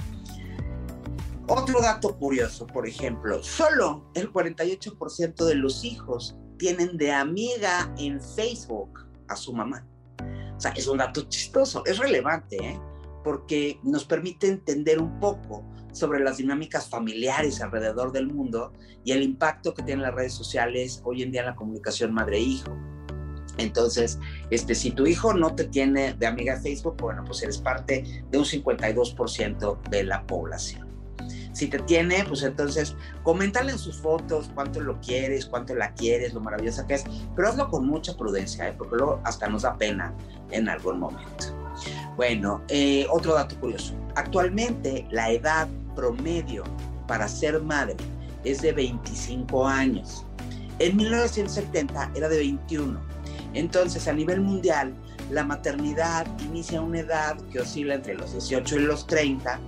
Otro 1.50 1.82
dato 1.82 2.18
curioso, 2.18 2.66
por 2.68 2.88
ejemplo, 2.88 3.44
solo 3.44 4.10
el 4.16 4.32
48% 4.32 5.46
de 5.46 5.56
los 5.56 5.84
hijos 5.84 6.36
tienen 6.58 6.98
de 6.98 7.12
amiga 7.12 7.94
en 7.98 8.22
Facebook 8.22 9.06
a 9.28 9.36
su 9.36 9.54
mamá. 9.54 9.86
O 10.58 10.60
sea, 10.60 10.72
es 10.72 10.88
un 10.88 10.98
dato 10.98 11.22
chistoso, 11.30 11.84
es 11.86 12.00
relevante, 12.00 12.58
¿eh? 12.58 12.80
porque 13.24 13.80
nos 13.84 14.06
permite 14.06 14.48
entender 14.48 15.00
un 15.00 15.20
poco 15.20 15.64
sobre 15.98 16.20
las 16.20 16.38
dinámicas 16.38 16.90
familiares 16.90 17.62
alrededor 17.62 18.12
del 18.12 18.28
mundo 18.28 18.74
y 19.04 19.12
el 19.12 19.24
impacto 19.24 19.74
que 19.74 19.84
tienen 19.84 20.04
las 20.04 20.14
redes 20.14 20.34
sociales 20.34 21.02
hoy 21.04 21.24
en 21.24 21.32
día 21.32 21.42
en 21.42 21.48
la 21.48 21.56
comunicación 21.56 22.14
madre-hijo. 22.14 22.76
Entonces, 23.58 24.20
este, 24.52 24.76
si 24.76 24.92
tu 24.92 25.08
hijo 25.08 25.34
no 25.34 25.56
te 25.56 25.66
tiene 25.66 26.14
de 26.14 26.28
amiga 26.28 26.60
Facebook, 26.60 26.98
bueno, 27.00 27.24
pues 27.26 27.42
eres 27.42 27.58
parte 27.58 28.24
de 28.30 28.38
un 28.38 28.46
52% 28.46 29.82
de 29.90 30.04
la 30.04 30.26
población. 30.28 30.88
Si 31.54 31.68
te 31.68 31.80
tiene, 31.80 32.24
pues 32.28 32.44
entonces 32.44 32.96
coméntale 33.24 33.72
en 33.72 33.80
sus 33.80 33.98
fotos 33.98 34.52
cuánto 34.54 34.80
lo 34.80 35.02
quieres, 35.02 35.48
cuánto 35.48 35.74
la 35.74 35.92
quieres, 35.96 36.36
lo 36.36 36.40
maravillosa 36.40 36.86
que 36.86 36.94
es, 36.94 37.06
pero 37.36 37.50
hazlo 37.50 37.68
con 37.70 37.88
mucha 37.88 38.16
prudencia, 38.16 38.68
¿eh? 38.68 38.76
porque 38.78 38.98
luego 38.98 39.20
hasta 39.24 39.50
nos 39.50 39.64
da 39.64 39.76
pena 39.76 40.14
en 40.52 40.70
algún 40.70 41.00
momento. 41.00 41.46
Bueno, 42.16 42.62
eh, 42.68 43.08
otro 43.10 43.34
dato 43.34 43.60
curioso. 43.60 43.96
Actualmente 44.16 45.08
la 45.10 45.32
edad 45.32 45.68
promedio 45.98 46.64
para 47.08 47.28
ser 47.28 47.62
madre 47.62 47.98
es 48.46 48.62
de 48.62 48.72
25 48.72 49.68
años. 49.68 50.26
En 50.80 50.96
1970 50.96 52.12
era 52.16 52.30
de 52.30 52.38
21. 52.38 53.00
Entonces, 53.54 54.08
a 54.08 54.14
nivel 54.14 54.40
mundial, 54.40 54.94
la 55.32 55.44
maternidad 55.44 56.26
inicia 56.40 56.80
una 56.80 57.00
edad 57.00 57.38
que 57.52 57.60
oscila 57.60 57.96
entre 57.96 58.14
los 58.14 58.32
18 58.32 58.76
y 58.76 58.80
los 58.80 59.08
30 59.08 59.60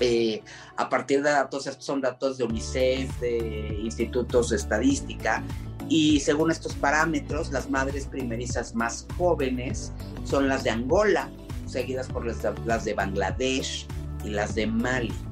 eh, 0.00 0.42
a 0.76 0.88
partir 0.88 1.22
de 1.22 1.30
datos, 1.30 1.68
son 1.78 2.00
datos 2.00 2.38
de 2.38 2.44
UNICEF, 2.44 3.18
de 3.20 3.80
institutos 3.82 4.50
de 4.50 4.56
estadística, 4.56 5.42
y 5.88 6.20
según 6.20 6.50
estos 6.50 6.74
parámetros, 6.74 7.50
las 7.50 7.68
madres 7.68 8.06
primerizas 8.06 8.74
más 8.74 9.06
jóvenes 9.16 9.92
son 10.24 10.48
las 10.48 10.62
de 10.62 10.70
Angola, 10.70 11.30
seguidas 11.66 12.08
por 12.08 12.24
las 12.26 12.84
de 12.84 12.94
Bangladesh 12.94 13.86
y 14.24 14.30
las 14.30 14.54
de 14.54 14.66
Mali. 14.66 15.27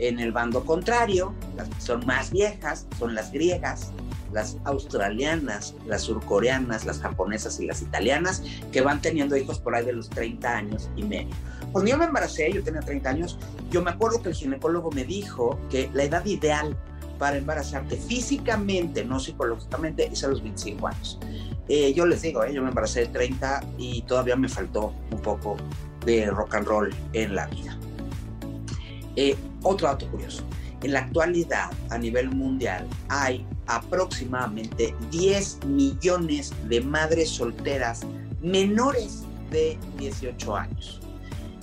En 0.00 0.18
el 0.18 0.32
bando 0.32 0.64
contrario, 0.64 1.34
las 1.56 1.68
que 1.68 1.80
son 1.80 2.06
más 2.06 2.30
viejas 2.30 2.86
son 2.98 3.14
las 3.14 3.30
griegas, 3.30 3.92
las 4.32 4.56
australianas, 4.64 5.74
las 5.86 6.02
surcoreanas, 6.02 6.86
las 6.86 7.00
japonesas 7.00 7.60
y 7.60 7.66
las 7.66 7.82
italianas, 7.82 8.42
que 8.72 8.80
van 8.80 9.02
teniendo 9.02 9.36
hijos 9.36 9.58
por 9.58 9.74
ahí 9.74 9.84
de 9.84 9.92
los 9.92 10.08
30 10.08 10.56
años 10.56 10.90
y 10.96 11.02
medio. 11.02 11.34
Cuando 11.72 11.90
yo 11.90 11.98
me 11.98 12.06
embaracé, 12.06 12.50
yo 12.50 12.62
tenía 12.62 12.80
30 12.80 13.10
años, 13.10 13.38
yo 13.70 13.82
me 13.82 13.90
acuerdo 13.90 14.22
que 14.22 14.30
el 14.30 14.34
ginecólogo 14.34 14.90
me 14.90 15.04
dijo 15.04 15.60
que 15.70 15.90
la 15.92 16.04
edad 16.04 16.24
ideal 16.24 16.76
para 17.18 17.36
embarazarte 17.36 17.98
físicamente, 17.98 19.04
no 19.04 19.20
psicológicamente, 19.20 20.08
es 20.10 20.24
a 20.24 20.28
los 20.28 20.42
25 20.42 20.86
años. 20.88 21.18
Eh, 21.68 21.92
yo 21.92 22.06
les 22.06 22.22
digo, 22.22 22.42
eh, 22.42 22.52
yo 22.54 22.62
me 22.62 22.70
embaracé 22.70 23.00
de 23.00 23.06
30 23.08 23.62
y 23.76 24.02
todavía 24.02 24.34
me 24.34 24.48
faltó 24.48 24.94
un 25.10 25.20
poco 25.20 25.56
de 26.06 26.26
rock 26.30 26.54
and 26.54 26.66
roll 26.66 26.94
en 27.12 27.34
la 27.34 27.46
vida. 27.48 27.78
Eh, 29.16 29.36
otro 29.62 29.88
dato 29.88 30.08
curioso. 30.10 30.42
En 30.82 30.92
la 30.92 31.00
actualidad, 31.00 31.70
a 31.90 31.98
nivel 31.98 32.30
mundial, 32.30 32.86
hay 33.08 33.46
aproximadamente 33.66 34.94
10 35.10 35.66
millones 35.66 36.52
de 36.68 36.80
madres 36.80 37.28
solteras 37.28 38.00
menores 38.40 39.24
de 39.50 39.78
18 39.98 40.56
años. 40.56 41.00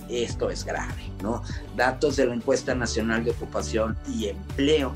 Esto 0.08 0.50
es 0.50 0.64
grave, 0.64 1.10
¿no? 1.22 1.42
Datos 1.76 2.16
de 2.16 2.26
la 2.26 2.34
encuesta 2.34 2.74
nacional 2.74 3.24
de 3.24 3.32
ocupación 3.32 3.98
y 4.08 4.28
empleo 4.28 4.94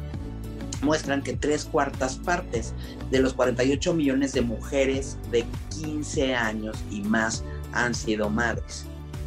muestran 0.82 1.22
que 1.22 1.34
tres 1.34 1.64
cuartas 1.64 2.16
partes 2.16 2.74
de 3.10 3.20
los 3.20 3.34
48 3.34 3.94
millones 3.94 4.32
de 4.32 4.42
mujeres 4.42 5.18
de 5.30 5.44
15 5.80 6.34
años 6.34 6.76
y 6.90 7.02
más 7.02 7.44
han 7.72 7.94
sido 7.94 8.30
madres. 8.30 8.86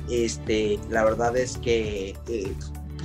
Este, 0.09 0.79
la 0.89 1.03
verdad 1.03 1.35
es 1.37 1.57
que 1.57 2.15
eh, 2.27 2.55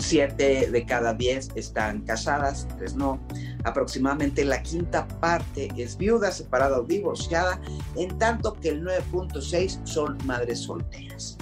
siete 0.00 0.70
de 0.70 0.86
cada 0.86 1.14
diez 1.14 1.50
están 1.54 2.02
casadas, 2.02 2.66
tres 2.78 2.94
no. 2.94 3.20
Aproximadamente 3.64 4.44
la 4.44 4.62
quinta 4.62 5.06
parte 5.06 5.68
es 5.76 5.96
viuda, 5.96 6.32
separada 6.32 6.80
o 6.80 6.84
divorciada, 6.84 7.60
en 7.96 8.16
tanto 8.18 8.54
que 8.54 8.70
el 8.70 8.84
9.6 8.84 9.86
son 9.86 10.18
madres 10.24 10.60
solteras. 10.60 11.36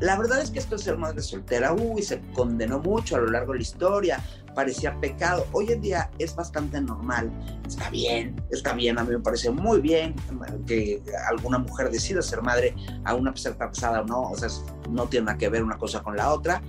La 0.00 0.16
verdad 0.16 0.40
es 0.40 0.50
que 0.50 0.60
esto 0.60 0.76
de 0.76 0.82
ser 0.82 0.96
madre 0.96 1.20
soltera, 1.22 1.72
uy, 1.72 2.02
se 2.02 2.20
condenó 2.32 2.78
mucho 2.78 3.16
a 3.16 3.18
lo 3.18 3.26
largo 3.26 3.52
de 3.52 3.58
la 3.58 3.62
historia, 3.62 4.20
parecía 4.54 4.98
pecado. 5.00 5.44
Hoy 5.50 5.72
en 5.72 5.80
día 5.80 6.10
es 6.18 6.36
bastante 6.36 6.80
normal, 6.80 7.32
está 7.66 7.90
bien, 7.90 8.40
está 8.50 8.74
bien, 8.74 8.98
a 8.98 9.04
mí 9.04 9.10
me 9.10 9.18
parece 9.18 9.50
muy 9.50 9.80
bien 9.80 10.14
que 10.66 11.02
alguna 11.28 11.58
mujer 11.58 11.90
decida 11.90 12.22
ser 12.22 12.42
madre, 12.42 12.76
a 13.04 13.16
pesar 13.32 13.56
casada 13.56 14.02
o 14.02 14.04
no, 14.04 14.22
o 14.30 14.36
sea, 14.36 14.48
no 14.88 15.06
tiene 15.08 15.26
nada 15.26 15.38
que 15.38 15.48
ver 15.48 15.64
una 15.64 15.78
cosa 15.78 16.00
con 16.02 16.16
la 16.16 16.32
otra. 16.32 16.62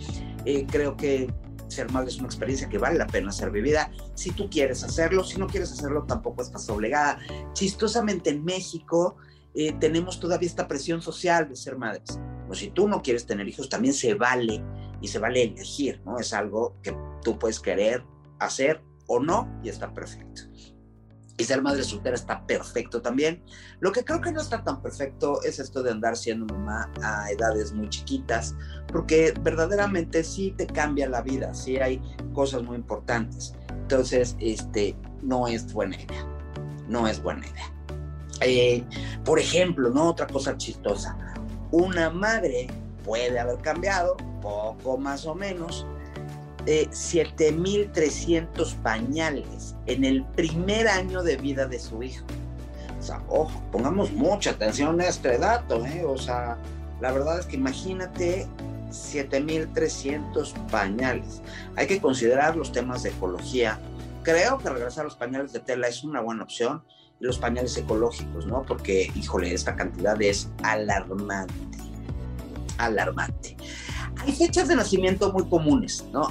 Eh, 0.45 0.65
creo 0.69 0.95
que 0.95 1.31
ser 1.67 1.91
madre 1.91 2.09
es 2.09 2.17
una 2.17 2.27
experiencia 2.27 2.67
que 2.67 2.77
vale 2.77 2.97
la 2.97 3.07
pena 3.07 3.31
ser 3.31 3.51
vivida. 3.51 3.91
Si 4.15 4.31
tú 4.31 4.49
quieres 4.49 4.83
hacerlo, 4.83 5.23
si 5.23 5.37
no 5.37 5.47
quieres 5.47 5.71
hacerlo, 5.71 6.05
tampoco 6.05 6.41
estás 6.41 6.69
obligada. 6.69 7.19
Chistosamente 7.53 8.31
en 8.31 8.43
México 8.43 9.17
eh, 9.53 9.73
tenemos 9.79 10.19
todavía 10.19 10.47
esta 10.47 10.67
presión 10.67 11.01
social 11.01 11.47
de 11.49 11.55
ser 11.55 11.77
madres. 11.77 12.19
O 12.49 12.55
si 12.55 12.69
tú 12.69 12.87
no 12.87 13.01
quieres 13.01 13.25
tener 13.25 13.47
hijos, 13.47 13.69
también 13.69 13.93
se 13.93 14.15
vale 14.15 14.63
y 15.01 15.07
se 15.07 15.19
vale 15.19 15.43
elegir, 15.43 16.01
¿no? 16.05 16.17
Es 16.17 16.33
algo 16.33 16.75
que 16.81 16.95
tú 17.23 17.37
puedes 17.37 17.59
querer 17.59 18.03
hacer 18.39 18.81
o 19.07 19.19
no 19.19 19.47
y 19.63 19.69
está 19.69 19.93
perfecto. 19.93 20.43
Y 21.39 21.45
ser 21.45 21.61
madre 21.61 21.83
soltera 21.83 22.15
está 22.15 22.45
perfecto 22.45 23.01
también. 23.01 23.41
Lo 23.79 23.93
que 23.93 24.03
creo 24.03 24.19
que 24.19 24.31
no 24.31 24.41
está 24.41 24.61
tan 24.63 24.81
perfecto 24.81 25.41
es 25.43 25.57
esto 25.57 25.81
de 25.81 25.91
andar 25.91 26.17
siendo 26.17 26.45
mamá 26.53 26.91
a 27.01 27.31
edades 27.31 27.71
muy 27.71 27.89
chiquitas, 27.89 28.55
porque 28.87 29.33
verdaderamente 29.41 30.23
sí 30.25 30.53
te 30.55 30.67
cambia 30.67 31.07
la 31.07 31.21
vida, 31.21 31.53
sí 31.53 31.77
hay 31.77 32.01
cosas 32.33 32.61
muy 32.63 32.75
importantes. 32.75 33.53
Entonces, 33.69 34.35
este, 34.39 34.95
no 35.21 35.47
es 35.47 35.71
buena 35.71 35.95
idea, 35.95 36.27
no 36.89 37.07
es 37.07 37.23
buena 37.23 37.47
idea. 37.47 37.73
Eh, 38.41 38.83
por 39.23 39.39
ejemplo, 39.39 39.89
¿no? 39.89 40.09
Otra 40.09 40.27
cosa 40.27 40.57
chistosa, 40.57 41.17
una 41.71 42.09
madre 42.09 42.67
puede 43.05 43.39
haber 43.39 43.59
cambiado, 43.59 44.17
poco 44.41 44.97
más 44.97 45.25
o 45.25 45.35
menos, 45.35 45.87
7.300 46.69 48.75
pañales 48.81 49.75
en 49.85 50.03
el 50.03 50.23
primer 50.23 50.87
año 50.87 51.21
de 51.23 51.37
vida 51.37 51.67
de 51.67 51.79
su 51.79 52.03
hijo. 52.03 52.25
O 52.99 53.01
sea, 53.01 53.23
ojo, 53.29 53.63
pongamos 53.71 54.11
mucha 54.11 54.51
atención 54.51 55.01
a 55.01 55.07
este 55.07 55.37
dato, 55.37 55.85
¿eh? 55.85 56.03
O 56.05 56.17
sea, 56.17 56.57
la 57.01 57.11
verdad 57.11 57.39
es 57.39 57.45
que 57.45 57.55
imagínate 57.55 58.47
7.300 58.89 60.53
pañales. 60.67 61.41
Hay 61.75 61.87
que 61.87 62.01
considerar 62.01 62.55
los 62.55 62.71
temas 62.71 63.03
de 63.03 63.09
ecología. 63.09 63.79
Creo 64.23 64.57
que 64.57 64.69
regresar 64.69 65.01
a 65.01 65.05
los 65.05 65.15
pañales 65.15 65.53
de 65.53 65.59
tela 65.59 65.87
es 65.87 66.03
una 66.03 66.21
buena 66.21 66.43
opción 66.43 66.83
y 67.19 67.25
los 67.25 67.39
pañales 67.39 67.75
ecológicos, 67.77 68.45
¿no? 68.45 68.63
Porque, 68.63 69.11
híjole, 69.15 69.53
esta 69.53 69.75
cantidad 69.75 70.21
es 70.21 70.49
alarmante. 70.61 71.53
Alarmante. 72.77 73.57
Hay 74.17 74.33
fechas 74.33 74.67
de 74.67 74.75
nacimiento 74.75 75.31
muy 75.31 75.47
comunes, 75.47 76.05
¿no? 76.11 76.27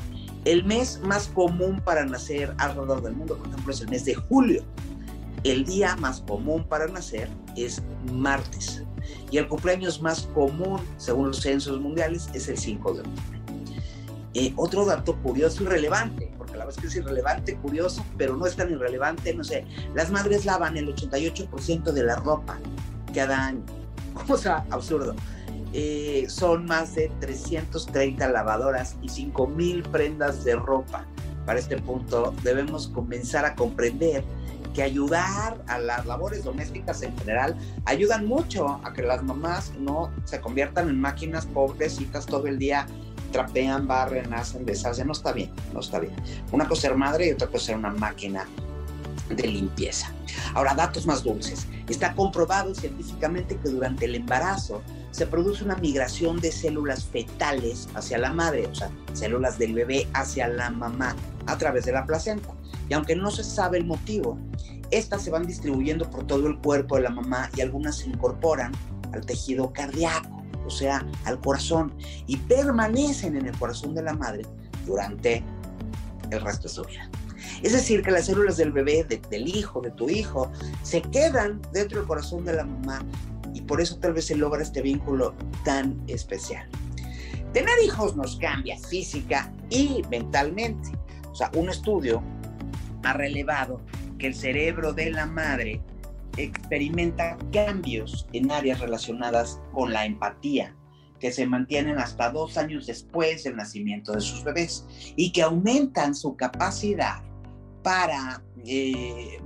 El 0.49 0.65
mes 0.65 0.99
más 1.03 1.29
común 1.29 1.79
para 1.85 2.07
nacer 2.07 2.55
alrededor 2.57 3.03
del 3.03 3.15
mundo, 3.15 3.37
por 3.37 3.49
ejemplo, 3.49 3.71
es 3.71 3.83
el 3.83 3.89
mes 3.91 4.07
de 4.07 4.15
julio. 4.15 4.65
El 5.45 5.67
día 5.67 5.95
más 5.97 6.23
común 6.23 6.67
para 6.67 6.87
nacer 6.87 7.29
es 7.55 7.83
martes. 8.15 8.83
Y 9.31 9.37
el 9.37 9.47
cumpleaños 9.47 10.01
más 10.01 10.23
común, 10.33 10.81
según 10.97 11.27
los 11.27 11.43
censos 11.43 11.79
mundiales, 11.79 12.31
es 12.33 12.49
el 12.49 12.57
5 12.57 12.95
de 12.95 13.01
octubre. 13.01 13.41
Eh, 14.33 14.55
otro 14.57 14.87
dato 14.87 15.21
curioso 15.21 15.65
y 15.65 15.67
relevante, 15.67 16.33
porque 16.39 16.57
la 16.57 16.65
vez 16.65 16.79
que 16.79 16.87
es 16.87 16.97
irrelevante, 16.97 17.55
curioso, 17.57 18.03
pero 18.17 18.35
no 18.35 18.47
es 18.47 18.57
tan 18.57 18.71
irrelevante, 18.71 19.35
no 19.35 19.45
sé, 19.45 19.67
las 19.95 20.11
madres 20.11 20.47
lavan 20.47 20.79
el 20.79 20.89
88% 20.95 21.93
de 21.93 22.03
la 22.03 22.17
ropa 22.17 22.59
cada 23.15 23.49
año. 23.49 23.65
O 24.31 24.39
sea, 24.39 24.65
absurdo. 24.71 25.15
Eh, 25.73 26.27
son 26.29 26.67
más 26.67 26.95
de 26.95 27.11
330 27.21 28.29
lavadoras 28.29 28.97
y 29.03 29.09
5.000 29.09 29.83
prendas 29.91 30.45
de 30.45 30.57
ropa. 30.57 31.07
Para 31.45 31.59
este 31.59 31.79
punto 31.79 32.35
debemos 32.43 32.89
comenzar 32.89 33.45
a 33.45 33.55
comprender 33.55 34.25
que 34.75 34.83
ayudar 34.83 35.63
a 35.67 35.79
las 35.79 36.07
labores 36.07 36.45
domésticas 36.45 37.03
en 37.03 37.17
general 37.19 37.57
ayudan 37.87 38.27
mucho 38.27 38.81
a 38.85 38.93
que 38.93 39.03
las 39.03 39.23
mamás 39.23 39.73
no 39.79 40.13
se 40.25 40.41
conviertan 40.41 40.89
en 40.89 41.01
máquinas 41.01 41.47
pobrecitas 41.47 42.27
todo 42.27 42.47
el 42.47 42.59
día 42.59 42.87
trapean, 43.33 43.87
barren, 43.87 44.33
hacen, 44.33 44.65
deshacen, 44.65 45.07
no 45.07 45.13
está 45.13 45.33
bien, 45.33 45.51
no 45.73 45.81
está 45.81 45.99
bien. 45.99 46.15
Una 46.53 46.67
cosa 46.67 46.83
ser 46.83 46.97
madre 46.97 47.29
y 47.29 47.33
otra 47.33 47.49
cosa 47.49 47.67
ser 47.67 47.77
una 47.77 47.91
máquina 47.91 48.47
de 49.29 49.47
limpieza. 49.47 50.13
Ahora, 50.55 50.75
datos 50.75 51.07
más 51.07 51.23
dulces. 51.23 51.67
Está 51.89 52.15
comprobado 52.15 52.75
científicamente 52.75 53.57
que 53.57 53.69
durante 53.69 54.07
el 54.07 54.15
embarazo 54.15 54.83
se 55.19 55.27
produce 55.27 55.65
una 55.65 55.75
migración 55.75 56.41
de 56.41 56.53
células 56.53 57.05
fetales 57.07 57.89
hacia 57.95 58.19
la 58.19 58.33
madre, 58.33 58.69
o 58.69 58.75
sea, 58.75 58.89
células 59.15 59.59
del 59.59 59.75
bebé 59.75 60.07
hacia 60.15 60.47
la 60.47 60.71
mamá 60.71 61.17
a 61.47 61.59
través 61.59 61.87
de 61.87 61.91
la 61.91 62.07
placenta. 62.07 62.49
Y 62.89 62.95
aunque 62.95 63.17
no 63.17 63.33
se 63.33 63.43
sabe 63.43 63.79
el 63.79 63.85
motivo, 63.85 64.39
estas 64.93 65.23
se 65.23 65.33
van 65.33 65.45
distribuyendo 65.45 66.09
por 66.09 66.25
todo 66.25 66.47
el 66.47 66.57
cuerpo 66.59 66.95
de 66.95 67.03
la 67.03 67.11
mamá 67.11 67.51
y 67.57 67.63
algunas 67.63 67.97
se 67.97 68.09
incorporan 68.09 68.71
al 69.13 69.27
tejido 69.27 69.73
cardíaco, 69.73 70.41
o 70.65 70.71
sea, 70.71 71.05
al 71.25 71.41
corazón, 71.41 71.93
y 72.29 72.37
permanecen 72.37 73.37
en 73.37 73.47
el 73.47 73.59
corazón 73.59 73.97
de 73.97 74.05
la 74.05 74.13
madre 74.13 74.43
durante 74.87 75.43
el 76.31 76.41
resto 76.41 76.69
de 76.69 76.75
su 76.75 76.85
vida. 76.85 77.11
Es 77.65 77.73
decir, 77.73 78.03
que 78.03 78.13
las 78.13 78.27
células 78.27 78.57
del 78.57 78.71
bebé, 78.71 79.05
del 79.05 79.49
hijo, 79.49 79.81
de 79.81 79.91
tu 79.91 80.09
hijo, 80.09 80.53
se 80.85 81.03
quedan 81.03 81.61
dentro 81.73 81.99
del 81.99 82.07
corazón 82.07 82.45
de 82.45 82.53
la 82.53 82.63
mamá 82.63 83.01
por 83.69 83.81
eso 83.81 83.99
tal 83.99 84.15
vez 84.15 84.27
se 84.27 84.35
logra 84.35 84.63
este 84.63 84.83
vínculo 84.83 85.35
tan 85.65 86.03
especial. 86.09 86.69
Tener 87.53 87.75
hijos 87.85 88.17
nos 88.17 88.37
cambia 88.37 88.79
física 88.79 89.53
y 89.71 90.03
mentalmente. 90.11 90.91
O 91.31 91.35
sea, 91.35 91.51
un 91.55 91.69
estudio 91.69 92.23
ha 93.05 93.13
relevado 93.13 93.81
que 94.19 94.27
el 94.27 94.35
cerebro 94.35 94.93
de 94.93 95.11
la 95.11 95.27
madre 95.27 95.81
experimenta 96.37 97.37
cambios 97.53 98.27
en 98.33 98.51
áreas 98.51 98.81
relacionadas 98.81 99.61
con 99.73 99.93
la 99.93 100.05
empatía, 100.05 100.75
que 101.21 101.33
se 101.33 101.47
mantienen 101.47 101.99
hasta 101.99 102.31
dos 102.31 102.57
años 102.57 102.87
después 102.87 103.45
del 103.45 103.57
nacimiento 103.57 104.13
de 104.13 104.21
sus 104.21 104.45
bebés 104.45 104.87
y 105.17 105.33
que 105.33 105.43
aumentan 105.43 106.15
su 106.15 106.37
capacidad 106.37 107.23
para, 107.83 108.43
eh, 108.65 109.41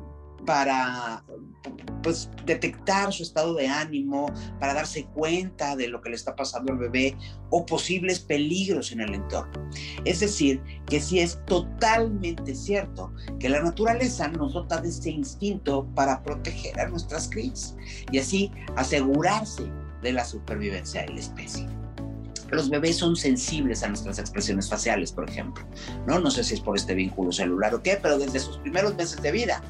para 0.44 1.24
pues, 2.02 2.30
detectar 2.44 3.12
su 3.12 3.22
estado 3.22 3.54
de 3.54 3.68
ánimo, 3.68 4.32
para 4.58 4.74
darse 4.74 5.04
cuenta 5.06 5.76
de 5.76 5.88
lo 5.88 6.00
que 6.00 6.10
le 6.10 6.16
está 6.16 6.34
pasando 6.34 6.72
al 6.72 6.78
bebé 6.78 7.16
o 7.50 7.64
posibles 7.64 8.20
peligros 8.20 8.92
en 8.92 9.00
el 9.00 9.14
entorno. 9.14 9.70
Es 10.04 10.20
decir, 10.20 10.62
que 10.86 11.00
sí 11.00 11.20
es 11.20 11.38
totalmente 11.46 12.54
cierto 12.54 13.12
que 13.38 13.48
la 13.48 13.62
naturaleza 13.62 14.28
nos 14.28 14.54
dota 14.54 14.80
de 14.80 14.88
ese 14.88 15.10
instinto 15.10 15.86
para 15.94 16.22
proteger 16.22 16.78
a 16.80 16.88
nuestras 16.88 17.28
crías 17.28 17.76
y 18.10 18.18
así 18.18 18.50
asegurarse 18.76 19.64
de 20.02 20.12
la 20.12 20.24
supervivencia 20.24 21.02
de 21.02 21.14
la 21.14 21.20
especie 21.20 21.81
los 22.52 22.68
bebés 22.68 22.98
son 22.98 23.16
sensibles 23.16 23.82
a 23.82 23.88
nuestras 23.88 24.18
expresiones 24.18 24.68
faciales, 24.68 25.10
por 25.10 25.28
ejemplo, 25.28 25.64
¿no? 26.06 26.18
No 26.20 26.30
sé 26.30 26.44
si 26.44 26.54
es 26.54 26.60
por 26.60 26.76
este 26.76 26.94
vínculo 26.94 27.32
celular 27.32 27.74
o 27.74 27.82
qué, 27.82 27.98
pero 28.00 28.18
desde 28.18 28.38
sus 28.40 28.58
primeros 28.58 28.94
meses 28.94 29.20
de 29.22 29.32
vida, 29.32 29.62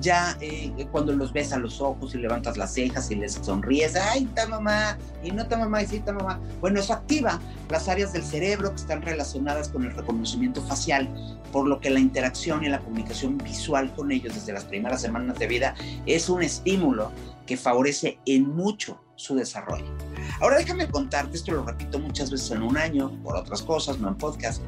ya 0.00 0.36
eh, 0.40 0.72
cuando 0.90 1.12
los 1.12 1.32
ves 1.32 1.54
los 1.56 1.80
ojos 1.80 2.14
y 2.14 2.18
levantas 2.18 2.56
las 2.56 2.74
cejas 2.74 3.10
y 3.10 3.14
les 3.14 3.34
sonríes, 3.34 3.94
¡ay, 3.94 4.24
ta 4.34 4.48
mamá! 4.48 4.98
Y 5.22 5.30
no 5.30 5.46
ta 5.46 5.56
mamá, 5.56 5.82
y 5.82 5.86
sí, 5.86 6.00
ta 6.00 6.12
mamá. 6.12 6.40
Bueno, 6.60 6.80
eso 6.80 6.92
activa 6.92 7.40
las 7.70 7.88
áreas 7.88 8.12
del 8.12 8.24
cerebro 8.24 8.70
que 8.70 8.76
están 8.76 9.02
relacionadas 9.02 9.68
con 9.68 9.84
el 9.84 9.94
reconocimiento 9.94 10.60
facial, 10.62 11.08
por 11.52 11.68
lo 11.68 11.80
que 11.80 11.90
la 11.90 12.00
interacción 12.00 12.64
y 12.64 12.68
la 12.68 12.80
comunicación 12.80 13.38
visual 13.38 13.94
con 13.94 14.10
ellos 14.10 14.34
desde 14.34 14.52
las 14.52 14.64
primeras 14.64 15.00
semanas 15.00 15.38
de 15.38 15.46
vida 15.46 15.74
es 16.06 16.28
un 16.28 16.42
estímulo 16.42 17.12
que 17.46 17.56
favorece 17.56 18.18
en 18.26 18.54
mucho 18.54 19.00
su 19.16 19.34
desarrollo. 19.34 19.86
Ahora 20.40 20.58
déjame 20.58 20.88
contarte, 20.88 21.36
esto 21.36 21.52
lo 21.52 21.64
repito 21.64 21.98
muchas 21.98 22.30
veces 22.30 22.50
en 22.50 22.62
un 22.62 22.76
año, 22.76 23.10
por 23.22 23.36
otras 23.36 23.62
cosas, 23.62 23.98
no 23.98 24.08
en 24.08 24.16
podcast, 24.16 24.62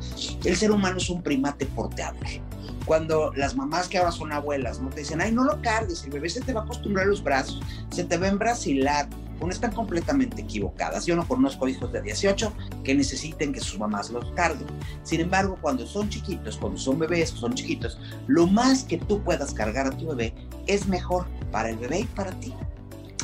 el 0.45 0.57
ser 0.57 0.71
humano 0.71 0.99
es 0.99 1.09
un 1.11 1.23
primate 1.23 1.67
porteable. 1.67 2.43
Cuando 2.85 3.33
las 3.35 3.57
mamás 3.57 3.89
que 3.89 3.99
ahora 3.99 4.13
son 4.13 4.33
abuelas 4.33 4.81
no 4.81 4.91
te 4.91 5.01
dicen, 5.01 5.21
ay, 5.21 5.33
no 5.33 5.45
lo 5.45 5.61
cargues, 5.61 6.05
el 6.05 6.11
bebé 6.11 6.29
se 6.29 6.41
te 6.41 6.53
va 6.53 6.61
a 6.61 6.65
acostumbrar 6.65 7.07
a 7.07 7.09
los 7.09 7.23
brazos, 7.23 7.61
se 7.91 8.05
te 8.05 8.17
va 8.17 8.27
a 8.27 8.31
embrasilar, 8.31 9.09
bueno, 9.39 9.53
están 9.53 9.73
completamente 9.73 10.43
equivocadas. 10.43 11.05
Yo 11.05 11.17
no 11.17 11.27
conozco 11.27 11.69
hijos 11.69 11.93
de 11.93 12.01
18 12.01 12.53
que 12.85 12.95
necesiten 12.95 13.53
que 13.53 13.61
sus 13.61 13.79
mamás 13.79 14.11
los 14.11 14.31
carguen. 14.33 14.67
Sin 15.03 15.21
embargo, 15.21 15.59
cuando 15.61 15.87
son 15.87 16.09
chiquitos, 16.09 16.57
cuando 16.57 16.79
son 16.79 16.99
bebés 16.99 17.33
o 17.35 17.37
son 17.37 17.55
chiquitos, 17.55 17.99
lo 18.29 18.47
más 18.47 18.85
que 18.85 18.99
tú 18.99 19.23
puedas 19.23 19.53
cargar 19.53 19.87
a 19.87 19.91
tu 19.91 20.07
bebé 20.07 20.33
es 20.67 20.87
mejor 20.87 21.27
para 21.51 21.71
el 21.71 21.77
bebé 21.77 22.01
y 22.01 22.05
para 22.05 22.31
ti. 22.41 22.55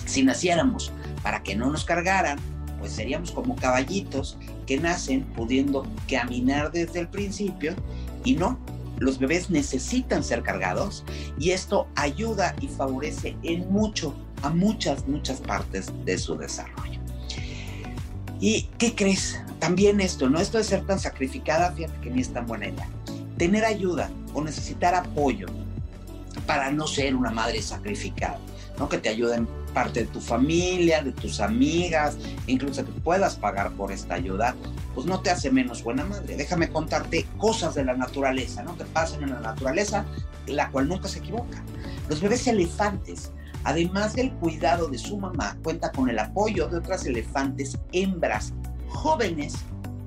Si 0.05 0.23
naciéramos 0.23 0.93
para 1.23 1.43
que 1.43 1.55
no 1.55 1.71
nos 1.71 1.85
cargaran, 1.85 2.39
pues 2.79 2.93
seríamos 2.93 3.31
como 3.31 3.57
caballitos 3.57 4.37
que 4.67 4.79
nacen 4.79 5.25
pudiendo 5.37 5.87
caminar 6.09 6.73
desde 6.73 7.01
el 7.01 7.09
principio 7.09 7.75
y 8.25 8.35
no, 8.35 8.59
los 8.99 9.19
bebés 9.19 9.51
necesitan 9.51 10.23
ser 10.23 10.43
cargados 10.43 11.05
y 11.39 11.51
esto 11.51 11.89
ayuda 11.97 12.55
y 12.61 12.69
favorece 12.69 13.37
en 13.43 13.71
mucho 13.73 14.15
a 14.43 14.51
muchas, 14.51 15.07
muchas 15.07 15.41
partes 15.41 15.93
de 16.05 16.19
su 16.19 16.37
desarrollo. 16.37 17.01
¿Y 18.41 18.69
qué 18.79 18.95
crees? 18.95 19.41
También 19.61 20.01
esto, 20.01 20.29
no 20.29 20.41
esto 20.41 20.59
de 20.59 20.65
ser 20.65 20.85
tan 20.85 20.99
sacrificada, 20.99 21.71
fíjate 21.73 22.01
que 22.01 22.11
ni 22.11 22.21
es 22.21 22.33
tan 22.33 22.47
buena 22.47 22.67
idea. 22.67 22.89
Tener 23.39 23.65
ayuda 23.65 24.11
o 24.35 24.43
necesitar 24.43 24.95
apoyo 24.97 25.47
para 26.47 26.73
no 26.73 26.89
ser 26.89 27.15
una 27.15 27.31
madre 27.31 27.63
sacrificada, 27.63 28.39
¿no? 28.79 28.89
Que 28.89 28.99
te 28.99 29.09
ayuden 29.09 29.47
parte 29.73 30.01
de 30.01 30.07
tu 30.07 30.21
familia, 30.21 31.03
de 31.03 31.13
tus 31.13 31.41
amigas, 31.41 32.17
incluso 32.47 32.85
que 32.85 32.93
puedas 32.93 33.37
pagar 33.37 33.73
por 33.73 33.93
esta 33.93 34.15
ayuda, 34.15 34.55
pues 34.95 35.07
no 35.07 35.21
te 35.21 35.31
hace 35.31 35.51
menos 35.51 35.83
buena 35.83 36.05
madre. 36.05 36.37
Déjame 36.37 36.71
contarte 36.71 37.27
cosas 37.39 37.75
de 37.75 37.85
la 37.85 37.95
naturaleza, 37.95 38.63
¿no? 38.63 38.77
Que 38.77 38.85
pasan 38.85 39.23
en 39.23 39.31
la 39.31 39.41
naturaleza, 39.41 40.05
la 40.47 40.71
cual 40.71 40.89
nunca 40.89 41.09
se 41.09 41.19
equivoca. 41.21 41.63
Los 42.09 42.21
bebés 42.21 42.47
elefantes, 42.47 43.33
además 43.65 44.15
del 44.15 44.33
cuidado 44.33 44.89
de 44.89 44.99
su 44.99 45.19
mamá, 45.19 45.57
cuenta 45.63 45.91
con 45.93 46.09
el 46.09 46.19
apoyo 46.19 46.69
de 46.69 46.79
otras 46.79 47.07
elefantes 47.07 47.79
hembras 47.93 48.53
jóvenes 48.89 49.55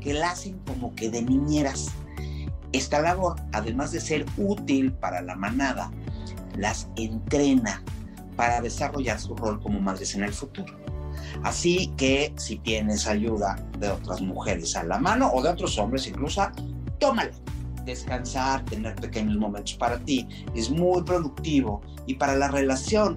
que 0.01 0.13
la 0.13 0.31
hacen 0.31 0.59
como 0.67 0.93
que 0.95 1.09
de 1.09 1.21
niñeras. 1.21 1.87
Esta 2.71 3.01
labor, 3.01 3.35
además 3.53 3.91
de 3.91 4.01
ser 4.01 4.25
útil 4.37 4.91
para 4.91 5.21
la 5.21 5.35
manada, 5.35 5.91
las 6.57 6.87
entrena 6.95 7.81
para 8.35 8.61
desarrollar 8.61 9.19
su 9.19 9.35
rol 9.35 9.61
como 9.61 9.79
madres 9.79 10.15
en 10.15 10.23
el 10.23 10.33
futuro. 10.33 10.73
Así 11.43 11.93
que 11.97 12.33
si 12.37 12.57
tienes 12.57 13.07
ayuda 13.07 13.55
de 13.79 13.89
otras 13.89 14.21
mujeres 14.21 14.75
a 14.75 14.83
la 14.83 14.97
mano 14.99 15.29
o 15.33 15.41
de 15.41 15.49
otros 15.49 15.77
hombres 15.77 16.07
incluso, 16.07 16.47
tómala. 16.99 17.31
Descansar, 17.85 18.65
tener 18.65 18.95
pequeños 18.95 19.37
momentos 19.37 19.75
para 19.75 19.99
ti 19.99 20.27
es 20.55 20.71
muy 20.71 21.03
productivo 21.03 21.81
y 22.07 22.15
para 22.15 22.35
la 22.35 22.47
relación 22.47 23.15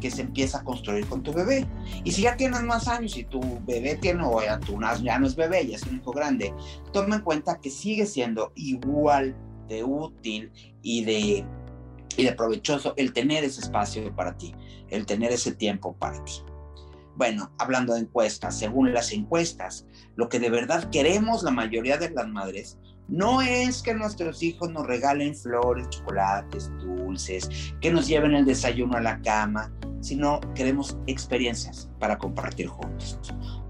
que 0.00 0.10
se 0.10 0.22
empieza 0.22 0.58
a 0.58 0.64
construir 0.64 1.06
con 1.06 1.22
tu 1.22 1.32
bebé. 1.32 1.66
Y 2.04 2.12
si 2.12 2.22
ya 2.22 2.36
tienes 2.36 2.62
más 2.62 2.88
años 2.88 3.16
y 3.16 3.24
tu 3.24 3.40
bebé 3.66 3.96
tiene, 3.96 4.22
o 4.24 4.42
ya, 4.42 4.58
ya 5.02 5.18
no 5.18 5.26
es 5.26 5.36
bebé, 5.36 5.66
ya 5.66 5.76
es 5.76 5.84
un 5.84 5.96
hijo 5.96 6.12
grande, 6.12 6.52
toma 6.92 7.16
en 7.16 7.22
cuenta 7.22 7.60
que 7.60 7.70
sigue 7.70 8.06
siendo 8.06 8.52
igual 8.56 9.36
de 9.68 9.84
útil 9.84 10.50
y 10.82 11.04
de, 11.04 11.44
y 12.20 12.24
de 12.24 12.32
provechoso 12.32 12.94
el 12.96 13.12
tener 13.12 13.44
ese 13.44 13.60
espacio 13.60 14.14
para 14.14 14.36
ti, 14.36 14.54
el 14.90 15.06
tener 15.06 15.32
ese 15.32 15.52
tiempo 15.52 15.96
para 15.96 16.22
ti. 16.24 16.42
Bueno, 17.16 17.52
hablando 17.58 17.94
de 17.94 18.00
encuestas, 18.00 18.58
según 18.58 18.92
las 18.92 19.12
encuestas, 19.12 19.86
lo 20.16 20.28
que 20.28 20.38
de 20.38 20.50
verdad 20.50 20.90
queremos 20.90 21.42
la 21.42 21.50
mayoría 21.50 21.98
de 21.98 22.10
las 22.10 22.28
madres 22.28 22.78
no 23.10 23.42
es 23.42 23.82
que 23.82 23.92
nuestros 23.92 24.40
hijos 24.40 24.70
nos 24.70 24.86
regalen 24.86 25.34
flores, 25.34 25.88
chocolates, 25.90 26.70
dulces, 26.78 27.74
que 27.80 27.90
nos 27.90 28.06
lleven 28.06 28.34
el 28.34 28.44
desayuno 28.44 28.96
a 28.96 29.00
la 29.00 29.20
cama, 29.20 29.72
sino 30.00 30.40
queremos 30.54 30.96
experiencias 31.08 31.90
para 31.98 32.16
compartir 32.16 32.68
juntos. 32.68 33.18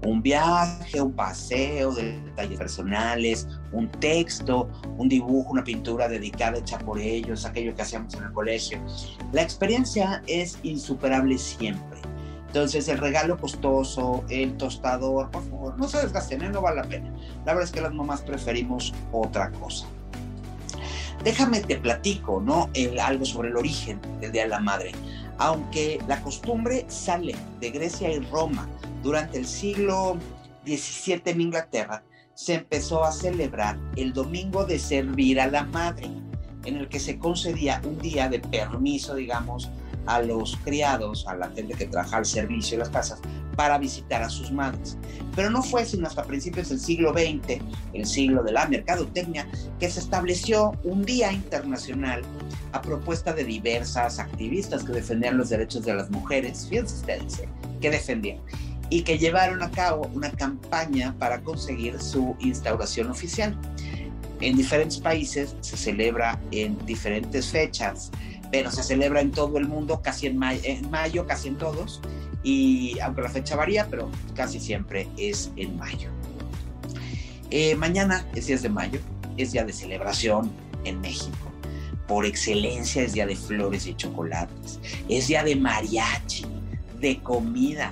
Un 0.05 0.21
viaje, 0.21 1.01
un 1.01 1.13
paseo 1.13 1.91
de 1.91 2.21
detalles 2.21 2.59
personales, 2.59 3.47
un 3.71 3.89
texto, 3.89 4.69
un 4.97 5.07
dibujo, 5.09 5.51
una 5.51 5.63
pintura 5.63 6.07
dedicada 6.07 6.57
hecha 6.57 6.77
por 6.79 6.99
ellos, 6.99 7.45
aquello 7.45 7.75
que 7.75 7.81
hacíamos 7.81 8.13
en 8.15 8.23
el 8.23 8.33
colegio. 8.33 8.79
La 9.31 9.41
experiencia 9.41 10.21
es 10.27 10.59
insuperable 10.63 11.37
siempre. 11.37 11.99
Entonces, 12.47 12.89
el 12.89 12.97
regalo 12.97 13.37
costoso, 13.37 14.25
el 14.27 14.57
tostador, 14.57 15.31
por 15.31 15.41
favor, 15.49 15.77
no 15.77 15.87
se 15.87 16.01
desgasten, 16.01 16.41
¿eh? 16.41 16.49
no 16.49 16.61
vale 16.61 16.81
la 16.81 16.83
pena. 16.83 17.09
La 17.45 17.53
verdad 17.53 17.63
es 17.63 17.71
que 17.71 17.79
las 17.79 17.93
mamás 17.93 18.21
preferimos 18.21 18.93
otra 19.13 19.51
cosa. 19.51 19.87
Déjame 21.23 21.61
te 21.61 21.77
platico, 21.77 22.41
¿no? 22.41 22.69
El, 22.73 22.99
algo 22.99 23.23
sobre 23.23 23.49
el 23.49 23.57
origen 23.57 24.01
del 24.19 24.33
Día 24.33 24.43
de 24.43 24.49
la 24.49 24.59
Madre. 24.59 24.91
Aunque 25.37 26.01
la 26.07 26.21
costumbre 26.21 26.85
sale 26.89 27.35
de 27.61 27.71
Grecia 27.71 28.11
y 28.11 28.19
Roma 28.19 28.67
durante 29.01 29.37
el 29.37 29.45
siglo 29.45 30.17
XVII 30.65 31.21
en 31.25 31.41
Inglaterra, 31.41 32.03
se 32.33 32.55
empezó 32.55 33.03
a 33.03 33.11
celebrar 33.11 33.77
el 33.95 34.13
domingo 34.13 34.65
de 34.65 34.79
servir 34.79 35.39
a 35.39 35.47
la 35.47 35.63
madre, 35.63 36.09
en 36.65 36.77
el 36.77 36.89
que 36.89 36.99
se 36.99 37.17
concedía 37.17 37.81
un 37.85 37.97
día 37.99 38.29
de 38.29 38.39
permiso, 38.39 39.15
digamos, 39.15 39.69
a 40.05 40.21
los 40.21 40.57
criados, 40.63 41.27
a 41.27 41.35
la 41.35 41.49
gente 41.49 41.75
que 41.75 41.85
trabaja 41.85 42.17
al 42.17 42.25
servicio 42.25 42.77
de 42.77 42.83
las 42.83 42.89
casas, 42.89 43.19
para 43.55 43.77
visitar 43.77 44.23
a 44.23 44.29
sus 44.29 44.51
madres. 44.51 44.97
Pero 45.35 45.49
no 45.49 45.61
fue 45.61 45.85
sino 45.85 46.07
hasta 46.07 46.23
principios 46.23 46.69
del 46.69 46.79
siglo 46.79 47.13
XX, 47.13 47.61
el 47.93 48.05
siglo 48.05 48.43
de 48.43 48.51
la 48.51 48.67
mercadotecnia, 48.67 49.47
que 49.79 49.89
se 49.89 49.99
estableció 49.99 50.71
un 50.83 51.03
día 51.03 51.31
internacional 51.31 52.21
a 52.71 52.81
propuesta 52.81 53.33
de 53.33 53.43
diversas 53.43 54.19
activistas 54.19 54.83
que 54.83 54.93
defendían 54.93 55.37
los 55.37 55.49
derechos 55.49 55.85
de 55.85 55.93
las 55.93 56.09
mujeres, 56.09 56.67
fíjense 56.69 56.95
ustedes, 56.95 57.39
¿eh? 57.39 57.49
que 57.79 57.89
defendían, 57.89 58.39
y 58.91 59.01
que 59.01 59.17
llevaron 59.17 59.63
a 59.63 59.71
cabo 59.71 60.07
una 60.13 60.29
campaña 60.29 61.15
para 61.17 61.41
conseguir 61.41 61.99
su 61.99 62.35
instauración 62.39 63.09
oficial. 63.09 63.57
En 64.39 64.55
diferentes 64.55 64.99
países 64.99 65.55
se 65.61 65.77
celebra 65.77 66.39
en 66.51 66.77
diferentes 66.85 67.47
fechas 67.47 68.11
pero 68.51 68.69
se 68.69 68.83
celebra 68.83 69.21
en 69.21 69.31
todo 69.31 69.57
el 69.57 69.67
mundo, 69.67 70.01
casi 70.01 70.27
en 70.27 70.37
mayo, 70.37 71.25
casi 71.25 71.47
en 71.47 71.57
todos, 71.57 72.01
y 72.43 72.99
aunque 72.99 73.21
la 73.21 73.29
fecha 73.29 73.55
varía, 73.55 73.87
pero 73.89 74.09
casi 74.35 74.59
siempre 74.59 75.07
es 75.17 75.51
en 75.55 75.77
mayo. 75.77 76.09
Eh, 77.49 77.75
mañana 77.75 78.25
es 78.35 78.47
10 78.47 78.63
de 78.63 78.69
mayo, 78.69 78.99
es 79.37 79.53
día 79.53 79.63
de 79.63 79.73
celebración 79.73 80.51
en 80.83 80.99
México. 80.99 81.37
Por 82.07 82.25
excelencia 82.25 83.03
es 83.03 83.13
día 83.13 83.25
de 83.25 83.37
flores 83.37 83.87
y 83.87 83.95
chocolates, 83.95 84.79
es 85.07 85.27
día 85.27 85.43
de 85.43 85.55
mariachi, 85.55 86.45
de 86.99 87.21
comida. 87.23 87.91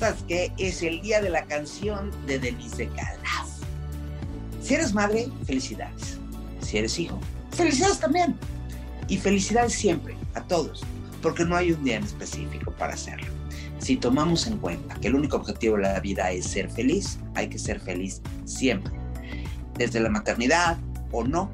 ¿Sabes 0.00 0.24
qué? 0.26 0.50
Es 0.56 0.82
el 0.82 1.02
día 1.02 1.20
de 1.20 1.28
la 1.28 1.44
canción 1.44 2.10
de 2.26 2.38
Denise 2.38 2.88
Calaf. 2.96 3.50
Si 4.62 4.72
eres 4.72 4.94
madre, 4.94 5.28
felicidades. 5.44 6.16
Si 6.62 6.78
eres 6.78 6.98
hijo, 6.98 7.20
felicidades 7.50 8.00
también. 8.00 8.34
Y 9.08 9.18
felicidades 9.18 9.74
siempre, 9.74 10.16
a 10.34 10.40
todos, 10.44 10.84
porque 11.20 11.44
no 11.44 11.54
hay 11.54 11.72
un 11.72 11.84
día 11.84 11.96
en 11.96 12.04
específico 12.04 12.72
para 12.78 12.94
hacerlo. 12.94 13.26
Si 13.78 13.94
tomamos 13.94 14.46
en 14.46 14.56
cuenta 14.56 14.94
que 14.94 15.08
el 15.08 15.16
único 15.16 15.36
objetivo 15.36 15.76
de 15.76 15.82
la 15.82 16.00
vida 16.00 16.30
es 16.30 16.46
ser 16.46 16.70
feliz, 16.70 17.18
hay 17.34 17.50
que 17.50 17.58
ser 17.58 17.78
feliz 17.78 18.22
siempre. 18.46 18.94
Desde 19.76 20.00
la 20.00 20.08
maternidad 20.08 20.78
o 21.12 21.24
no, 21.24 21.50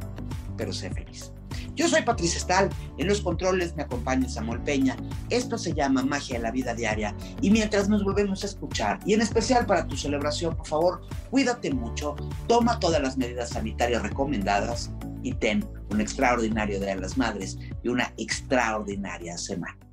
pero 0.56 0.72
ser 0.72 0.94
feliz. 0.94 1.32
Yo 1.76 1.86
soy 1.88 2.02
Patricia 2.02 2.40
Stahl, 2.40 2.70
en 2.96 3.06
los 3.06 3.20
controles 3.20 3.76
me 3.76 3.82
acompaña 3.82 4.28
Samuel 4.28 4.62
Peña. 4.62 4.96
Esto 5.28 5.58
se 5.58 5.74
llama 5.74 6.02
Magia 6.02 6.38
de 6.38 6.42
la 6.42 6.50
Vida 6.50 6.74
Diaria. 6.74 7.14
Y 7.42 7.50
mientras 7.50 7.88
nos 7.88 8.02
volvemos 8.02 8.42
a 8.42 8.46
escuchar, 8.46 8.98
y 9.04 9.12
en 9.12 9.20
especial 9.20 9.66
para 9.66 9.86
tu 9.86 9.94
celebración, 9.94 10.56
por 10.56 10.66
favor, 10.66 11.02
cuídate 11.30 11.70
mucho, 11.72 12.16
toma 12.48 12.80
todas 12.80 13.02
las 13.02 13.18
medidas 13.18 13.50
sanitarias 13.50 14.02
recomendadas 14.02 14.90
y 15.22 15.34
ten 15.34 15.68
un 15.90 16.00
extraordinario 16.00 16.80
Día 16.80 16.94
de 16.94 17.00
las 17.00 17.18
Madres 17.18 17.58
y 17.82 17.88
una 17.88 18.10
extraordinaria 18.16 19.36
semana. 19.36 19.85